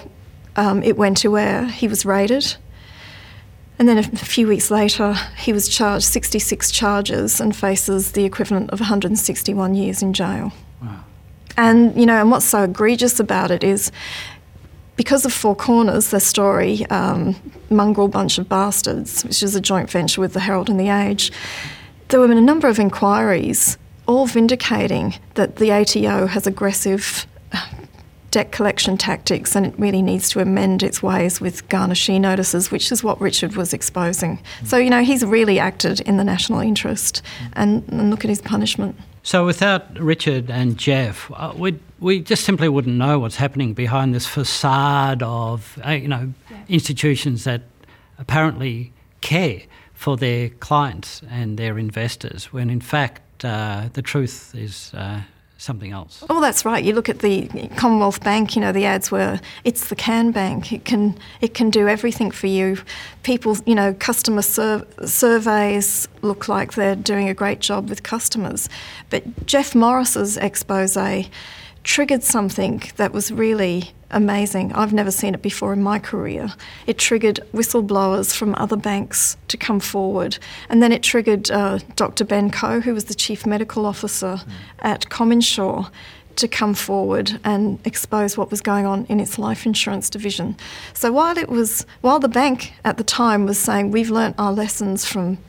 um, 0.56 0.82
it 0.84 0.97
went 0.97 1.17
to 1.17 1.38
air, 1.38 1.65
he 1.65 1.88
was 1.88 2.06
raided. 2.06 2.56
And 3.78 3.88
then 3.88 3.97
a 3.97 4.04
few 4.04 4.47
weeks 4.47 4.71
later, 4.71 5.13
he 5.38 5.54
was 5.54 5.69
charged 5.69 6.06
66 6.06 6.71
charges 6.71 7.39
and 7.39 7.56
faces 7.56 8.12
the 8.12 8.25
equivalent 8.25 8.71
of 8.71 8.80
161 8.80 9.75
years 9.75 10.02
in 10.02 10.13
jail. 10.13 10.52
Wow. 10.82 11.04
And, 11.56 11.95
you 11.95 12.06
know, 12.06 12.19
and 12.19 12.32
what's 12.32 12.45
so 12.45 12.63
egregious 12.63 13.19
about 13.19 13.52
it 13.52 13.63
is 13.63 13.91
because 14.97 15.25
of 15.25 15.32
Four 15.32 15.56
Corners, 15.56 16.10
the 16.10 16.19
story, 16.19 16.86
um, 16.88 17.36
Mongrel 17.69 18.10
Bunch 18.10 18.38
of 18.38 18.49
Bastards, 18.49 19.23
which 19.23 19.41
is 19.41 19.56
a 19.56 19.62
joint 19.62 19.89
venture 19.89 20.19
with 20.19 20.34
the 20.34 20.41
Herald 20.41 20.69
and 20.69 20.78
the 20.78 20.89
Age, 20.89 21.32
there 22.10 22.19
were 22.19 22.30
a 22.30 22.41
number 22.41 22.67
of 22.67 22.80
inquiries, 22.80 23.78
all 24.10 24.26
vindicating 24.26 25.13
that 25.36 25.58
the 25.58 25.72
ATO 25.72 26.26
has 26.26 26.48
aggressive 26.48 27.28
uh, 27.52 27.63
debt 28.32 28.52
collection 28.52 28.98
tactics 28.98 29.56
and 29.56 29.67
it 29.67 29.74
really 29.78 30.02
needs 30.02 30.32
to 30.32 30.39
amend 30.39 30.82
its 30.82 31.04
ways 31.04 31.39
with 31.39 31.67
garnishee 31.69 32.19
notices, 32.19 32.72
which 32.72 32.91
is 32.91 33.04
what 33.04 33.22
Richard 33.22 33.56
was 33.56 33.72
exposing. 33.72 34.39
So, 34.65 34.78
you 34.78 34.89
know, 34.89 35.04
he's 35.04 35.24
really 35.24 35.60
acted 35.60 36.00
in 36.02 36.17
the 36.17 36.24
national 36.24 36.60
interest 36.60 37.22
and, 37.54 37.88
and 37.89 38.10
look 38.10 38.26
at 38.26 38.30
his 38.30 38.41
punishment. 38.41 38.95
So 39.22 39.45
without 39.45 40.00
Richard 40.00 40.50
and 40.50 40.76
Jeff, 40.76 41.30
uh, 41.36 41.54
we 41.56 41.78
we 42.00 42.22
just 42.22 42.45
simply 42.45 42.67
wouldn't 42.67 42.95
know 42.95 43.19
what's 43.19 43.36
happening 43.36 43.74
behind 43.74 44.15
this 44.15 44.26
facade 44.26 45.22
of 45.22 45.78
uh, 45.86 45.91
you 45.91 46.08
know 46.08 46.34
institutions 46.67 47.43
that 47.43 47.62
apparently 48.17 48.91
care 49.22 49.62
for 49.93 50.17
their 50.17 50.50
clients 50.50 51.22
and 51.30 51.60
their 51.60 51.78
investors, 51.78 52.52
when 52.54 52.69
in 52.69 52.80
fact 52.80 53.22
uh, 53.43 53.89
the 53.93 54.02
truth 54.02 54.54
is 54.56 54.91
uh, 54.93 55.21
something 55.58 55.91
else. 55.91 56.23
Oh, 56.30 56.41
that's 56.41 56.65
right. 56.65 56.84
You 56.84 56.93
look 56.93 57.10
at 57.10 57.19
the 57.19 57.47
Commonwealth 57.75 58.23
Bank. 58.23 58.56
You 58.56 58.62
know, 58.62 58.71
the 58.71 58.86
ads 58.86 59.12
were, 59.12 59.39
"It's 59.63 59.89
the 59.89 59.95
Can 59.95 60.32
Bank. 60.32 60.71
It 60.71 60.86
can, 60.86 61.17
it 61.41 61.54
can 61.54 61.69
do 61.69 61.88
everything 61.88 62.32
for 62.32 62.47
you." 62.47 62.78
People, 63.23 63.58
you 63.65 63.75
know, 63.75 63.93
customer 63.93 64.41
sur- 64.41 64.86
surveys 65.06 66.08
look 66.21 66.47
like 66.47 66.73
they're 66.73 66.95
doing 66.95 67.30
a 67.30 67.34
great 67.34 67.60
job 67.60 67.89
with 67.89 68.04
customers, 68.04 68.69
but 69.10 69.45
Jeff 69.45 69.75
Morris's 69.75 70.38
expose 70.38 70.97
triggered 71.89 72.21
something 72.21 72.84
that 72.97 73.12
was 73.12 73.32
really 73.32 73.91
amazing. 74.12 74.71
I've 74.73 74.93
never 74.93 75.10
seen 75.10 75.34
it 75.34 75.41
before 75.41 75.73
in 75.73 75.82
my 75.82 75.97
career. 75.97 76.54
It 76.86 76.99
triggered 76.99 77.39
whistleblowers 77.52 78.32
from 78.32 78.54
other 78.60 78.75
banks 78.75 79.38
to 79.47 79.58
come 79.58 79.80
forward. 79.80 80.38
And 80.69 80.84
then 80.84 80.91
it 80.91 81.02
triggered 81.02 81.49
uh, 81.49 81.80
Dr. 81.95 82.25
Ben 82.25 82.52
Koh, 82.52 82.80
who 82.80 82.93
was 82.93 83.06
the 83.06 83.15
Chief 83.15 83.43
Medical 83.47 83.88
Officer 83.88 84.39
at 84.78 85.10
CommInsure, 85.10 85.89
to 86.36 86.47
come 86.47 86.75
forward 86.75 87.39
and 87.43 87.80
expose 87.88 88.38
what 88.38 88.52
was 88.52 88.62
going 88.62 88.86
on 88.86 89.06
in 89.08 89.19
its 89.19 89.39
life 89.39 89.65
insurance 89.65 90.12
division. 90.12 90.56
So 90.93 91.12
while 91.12 91.39
it 91.39 91.49
was 91.49 91.88
while 92.02 92.19
the 92.19 92.30
bank 92.30 92.73
at 92.86 92.97
the 92.97 93.04
time 93.04 93.45
was 93.45 93.58
saying 93.58 93.89
we've 93.89 94.12
learnt 94.12 94.36
our 94.38 94.54
lessons 94.54 95.06
from 95.06 95.39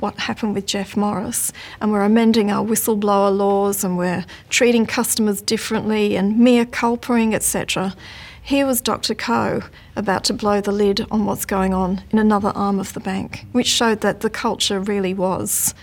what 0.00 0.18
happened 0.18 0.54
with 0.54 0.66
Jeff 0.66 0.96
Morris, 0.96 1.52
and 1.80 1.92
we're 1.92 2.02
amending 2.02 2.50
our 2.50 2.64
whistleblower 2.64 3.36
laws, 3.36 3.84
and 3.84 3.98
we're 3.98 4.24
treating 4.48 4.86
customers 4.86 5.42
differently, 5.42 6.16
and 6.16 6.38
mere 6.38 6.64
culping, 6.64 7.34
etc. 7.34 7.94
Here 8.42 8.66
was 8.66 8.80
Dr. 8.80 9.14
Koh 9.14 9.62
about 9.94 10.24
to 10.24 10.32
blow 10.32 10.60
the 10.60 10.72
lid 10.72 11.06
on 11.10 11.26
what's 11.26 11.44
going 11.44 11.74
on 11.74 12.02
in 12.10 12.18
another 12.18 12.48
arm 12.54 12.80
of 12.80 12.92
the 12.94 13.00
bank, 13.00 13.44
which 13.52 13.66
showed 13.66 14.00
that 14.00 14.20
the 14.20 14.30
culture 14.30 14.80
really 14.80 15.12
was 15.12 15.74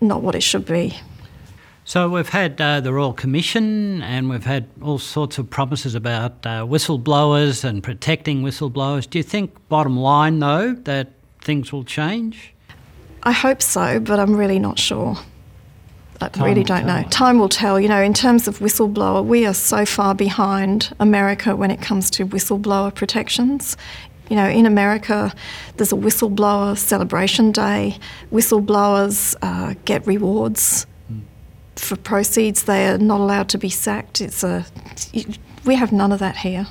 not 0.00 0.22
what 0.22 0.34
it 0.34 0.42
should 0.42 0.66
be. 0.66 0.98
So 1.84 2.08
we've 2.08 2.28
had 2.28 2.60
uh, 2.60 2.80
the 2.80 2.92
Royal 2.92 3.12
Commission 3.12 4.02
and 4.02 4.28
we've 4.28 4.44
had 4.44 4.68
all 4.82 4.98
sorts 4.98 5.38
of 5.38 5.48
promises 5.48 5.94
about 5.94 6.44
uh, 6.44 6.66
whistleblowers 6.66 7.62
and 7.62 7.80
protecting 7.82 8.42
whistleblowers. 8.42 9.08
Do 9.08 9.18
you 9.18 9.22
think, 9.22 9.56
bottom 9.68 9.96
line 9.96 10.40
though, 10.40 10.74
that 10.74 11.12
things 11.42 11.72
will 11.72 11.84
change? 11.84 12.55
I 13.26 13.32
hope 13.32 13.60
so, 13.60 13.98
but 13.98 14.20
I'm 14.20 14.36
really 14.36 14.60
not 14.60 14.78
sure. 14.78 15.16
I 16.20 16.28
Time 16.28 16.44
really 16.44 16.62
don't 16.62 16.86
know. 16.86 17.02
Time 17.10 17.40
will 17.40 17.48
tell. 17.48 17.80
You 17.80 17.88
know, 17.88 18.00
in 18.00 18.14
terms 18.14 18.46
of 18.46 18.60
whistleblower, 18.60 19.24
we 19.24 19.44
are 19.44 19.52
so 19.52 19.84
far 19.84 20.14
behind 20.14 20.94
America 21.00 21.56
when 21.56 21.72
it 21.72 21.82
comes 21.82 22.08
to 22.10 22.24
whistleblower 22.24 22.94
protections. 22.94 23.76
You 24.30 24.36
know, 24.36 24.48
in 24.48 24.64
America, 24.64 25.34
there's 25.76 25.92
a 25.92 25.96
whistleblower 25.96 26.78
celebration 26.78 27.50
day. 27.50 27.98
Whistleblowers 28.32 29.34
uh, 29.42 29.74
get 29.84 30.06
rewards 30.06 30.86
for 31.74 31.96
proceeds. 31.96 32.62
They 32.62 32.88
are 32.88 32.98
not 32.98 33.18
allowed 33.20 33.48
to 33.50 33.58
be 33.58 33.70
sacked. 33.70 34.20
It's 34.20 34.44
a 34.44 34.64
we 35.64 35.74
have 35.74 35.90
none 35.90 36.12
of 36.12 36.20
that 36.20 36.36
here. 36.36 36.68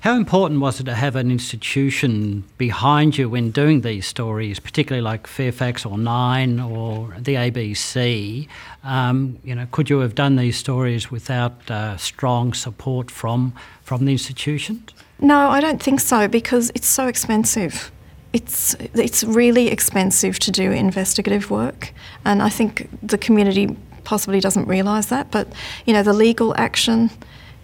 How 0.00 0.14
important 0.14 0.60
was 0.60 0.78
it 0.78 0.84
to 0.84 0.94
have 0.94 1.16
an 1.16 1.28
institution 1.28 2.44
behind 2.56 3.18
you 3.18 3.28
when 3.28 3.50
doing 3.50 3.80
these 3.80 4.06
stories, 4.06 4.60
particularly 4.60 5.02
like 5.02 5.26
Fairfax 5.26 5.84
or 5.84 5.98
Nine 5.98 6.60
or 6.60 7.16
the 7.18 7.34
ABC? 7.34 8.46
Um, 8.84 9.40
you 9.42 9.56
know, 9.56 9.66
could 9.72 9.90
you 9.90 9.98
have 9.98 10.14
done 10.14 10.36
these 10.36 10.56
stories 10.56 11.10
without 11.10 11.68
uh, 11.68 11.96
strong 11.96 12.54
support 12.54 13.10
from 13.10 13.54
from 13.82 14.04
the 14.04 14.12
institutions? 14.12 14.94
No, 15.18 15.48
I 15.50 15.60
don't 15.60 15.82
think 15.82 15.98
so 15.98 16.28
because 16.28 16.70
it's 16.76 16.86
so 16.86 17.08
expensive. 17.08 17.90
It's 18.32 18.74
it's 18.94 19.24
really 19.24 19.66
expensive 19.66 20.38
to 20.40 20.52
do 20.52 20.70
investigative 20.70 21.50
work, 21.50 21.92
and 22.24 22.40
I 22.40 22.50
think 22.50 22.88
the 23.02 23.18
community 23.18 23.76
possibly 24.04 24.38
doesn't 24.38 24.68
realise 24.68 25.06
that. 25.06 25.32
But 25.32 25.48
you 25.86 25.92
know, 25.92 26.04
the 26.04 26.12
legal 26.12 26.54
action, 26.56 27.10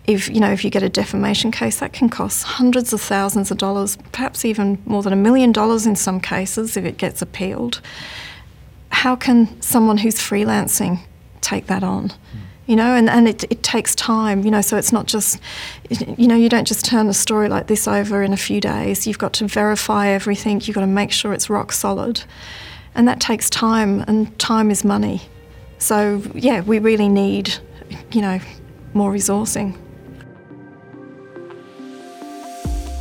if 0.06 0.28
you 0.28 0.40
know, 0.40 0.52
if 0.52 0.64
you 0.64 0.70
get 0.70 0.82
a 0.82 0.88
defamation 0.88 1.50
case, 1.50 1.80
that 1.80 1.92
can 1.92 2.08
cost 2.08 2.44
hundreds 2.44 2.92
of 2.92 3.00
thousands 3.00 3.50
of 3.50 3.58
dollars, 3.58 3.96
perhaps 4.12 4.44
even 4.44 4.82
more 4.84 5.02
than 5.02 5.12
a 5.12 5.16
million 5.16 5.52
dollars 5.52 5.86
in 5.86 5.96
some 5.96 6.20
cases 6.20 6.76
if 6.76 6.84
it 6.84 6.98
gets 6.98 7.22
appealed. 7.22 7.80
How 8.90 9.16
can 9.16 9.60
someone 9.60 9.98
who's 9.98 10.16
freelancing 10.16 11.00
take 11.40 11.66
that 11.66 11.82
on? 11.82 12.08
Hmm. 12.08 12.38
you 12.66 12.76
know, 12.76 12.94
and, 12.94 13.10
and 13.10 13.28
it, 13.28 13.44
it 13.44 13.62
takes 13.62 13.94
time, 13.94 14.42
you 14.42 14.50
know, 14.50 14.60
so 14.60 14.76
it's 14.76 14.92
not 14.92 15.06
just, 15.06 15.38
you 15.90 16.26
know, 16.26 16.36
you 16.36 16.48
don't 16.48 16.66
just 16.66 16.84
turn 16.84 17.08
a 17.08 17.14
story 17.14 17.48
like 17.48 17.66
this 17.66 17.86
over 17.86 18.22
in 18.22 18.32
a 18.32 18.36
few 18.36 18.60
days. 18.60 19.06
You've 19.06 19.18
got 19.18 19.32
to 19.34 19.46
verify 19.46 20.08
everything, 20.08 20.60
you've 20.62 20.74
got 20.74 20.80
to 20.80 20.86
make 20.86 21.12
sure 21.12 21.32
it's 21.34 21.50
rock 21.50 21.72
solid. 21.72 22.24
And 22.94 23.06
that 23.08 23.20
takes 23.20 23.50
time, 23.50 24.00
and 24.06 24.38
time 24.38 24.70
is 24.70 24.84
money. 24.84 25.20
So, 25.78 26.22
yeah, 26.34 26.60
we 26.60 26.78
really 26.78 27.08
need, 27.08 27.52
you 28.12 28.22
know, 28.22 28.38
more 28.94 29.12
resourcing. 29.12 29.76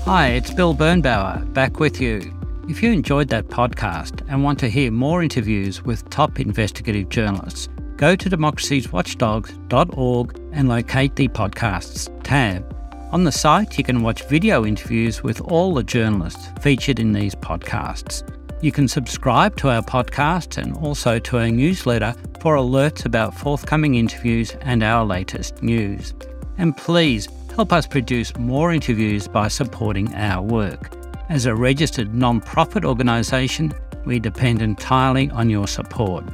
Hi, 0.05 0.29
it's 0.31 0.51
Bill 0.51 0.75
Birnbauer 0.75 1.53
back 1.53 1.79
with 1.79 2.01
you. 2.01 2.37
If 2.67 2.83
you 2.83 2.91
enjoyed 2.91 3.29
that 3.29 3.47
podcast 3.47 4.21
and 4.27 4.43
want 4.43 4.59
to 4.59 4.67
hear 4.67 4.91
more 4.91 5.23
interviews 5.23 5.81
with 5.81 6.09
top 6.09 6.41
investigative 6.41 7.07
journalists, 7.07 7.69
go 7.95 8.13
to 8.13 8.29
democracieswatchdogs.org 8.29 10.41
and 10.51 10.67
locate 10.67 11.15
the 11.15 11.29
podcasts 11.29 12.21
tab. 12.21 12.75
On 13.13 13.23
the 13.23 13.31
site, 13.31 13.77
you 13.77 13.85
can 13.85 14.03
watch 14.03 14.27
video 14.27 14.65
interviews 14.65 15.23
with 15.23 15.39
all 15.39 15.73
the 15.73 15.83
journalists 15.83 16.49
featured 16.61 16.99
in 16.99 17.13
these 17.13 17.35
podcasts. 17.35 18.29
You 18.61 18.73
can 18.73 18.89
subscribe 18.89 19.55
to 19.55 19.69
our 19.69 19.83
podcast 19.83 20.61
and 20.61 20.75
also 20.75 21.17
to 21.17 21.37
our 21.37 21.49
newsletter 21.49 22.13
for 22.41 22.57
alerts 22.57 23.05
about 23.05 23.33
forthcoming 23.33 23.95
interviews 23.95 24.51
and 24.63 24.83
our 24.83 25.05
latest 25.05 25.63
news. 25.63 26.13
And 26.57 26.75
please 26.75 27.29
help 27.55 27.71
us 27.71 27.87
produce 27.87 28.35
more 28.37 28.73
interviews 28.73 29.27
by 29.27 29.47
supporting 29.47 30.13
our 30.15 30.41
work. 30.41 30.95
As 31.29 31.45
a 31.45 31.55
registered 31.55 32.13
non-profit 32.13 32.83
organisation, 32.83 33.73
we 34.05 34.19
depend 34.19 34.61
entirely 34.61 35.29
on 35.31 35.49
your 35.49 35.67
support. 35.67 36.25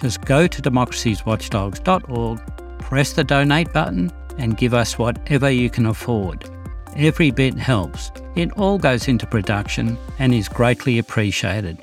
Just 0.00 0.22
go 0.22 0.46
to 0.46 0.62
democracieswatchdogs.org, 0.62 2.78
press 2.78 3.12
the 3.12 3.24
donate 3.24 3.72
button, 3.72 4.10
and 4.38 4.56
give 4.56 4.74
us 4.74 4.98
whatever 4.98 5.50
you 5.50 5.70
can 5.70 5.86
afford. 5.86 6.48
Every 6.96 7.30
bit 7.30 7.54
helps. 7.54 8.10
It 8.34 8.52
all 8.52 8.78
goes 8.78 9.08
into 9.08 9.26
production 9.26 9.98
and 10.18 10.34
is 10.34 10.48
greatly 10.48 10.98
appreciated. 10.98 11.78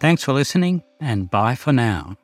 Thanks 0.00 0.24
for 0.24 0.32
listening, 0.32 0.82
and 1.00 1.30
bye 1.30 1.54
for 1.54 1.72
now. 1.72 2.16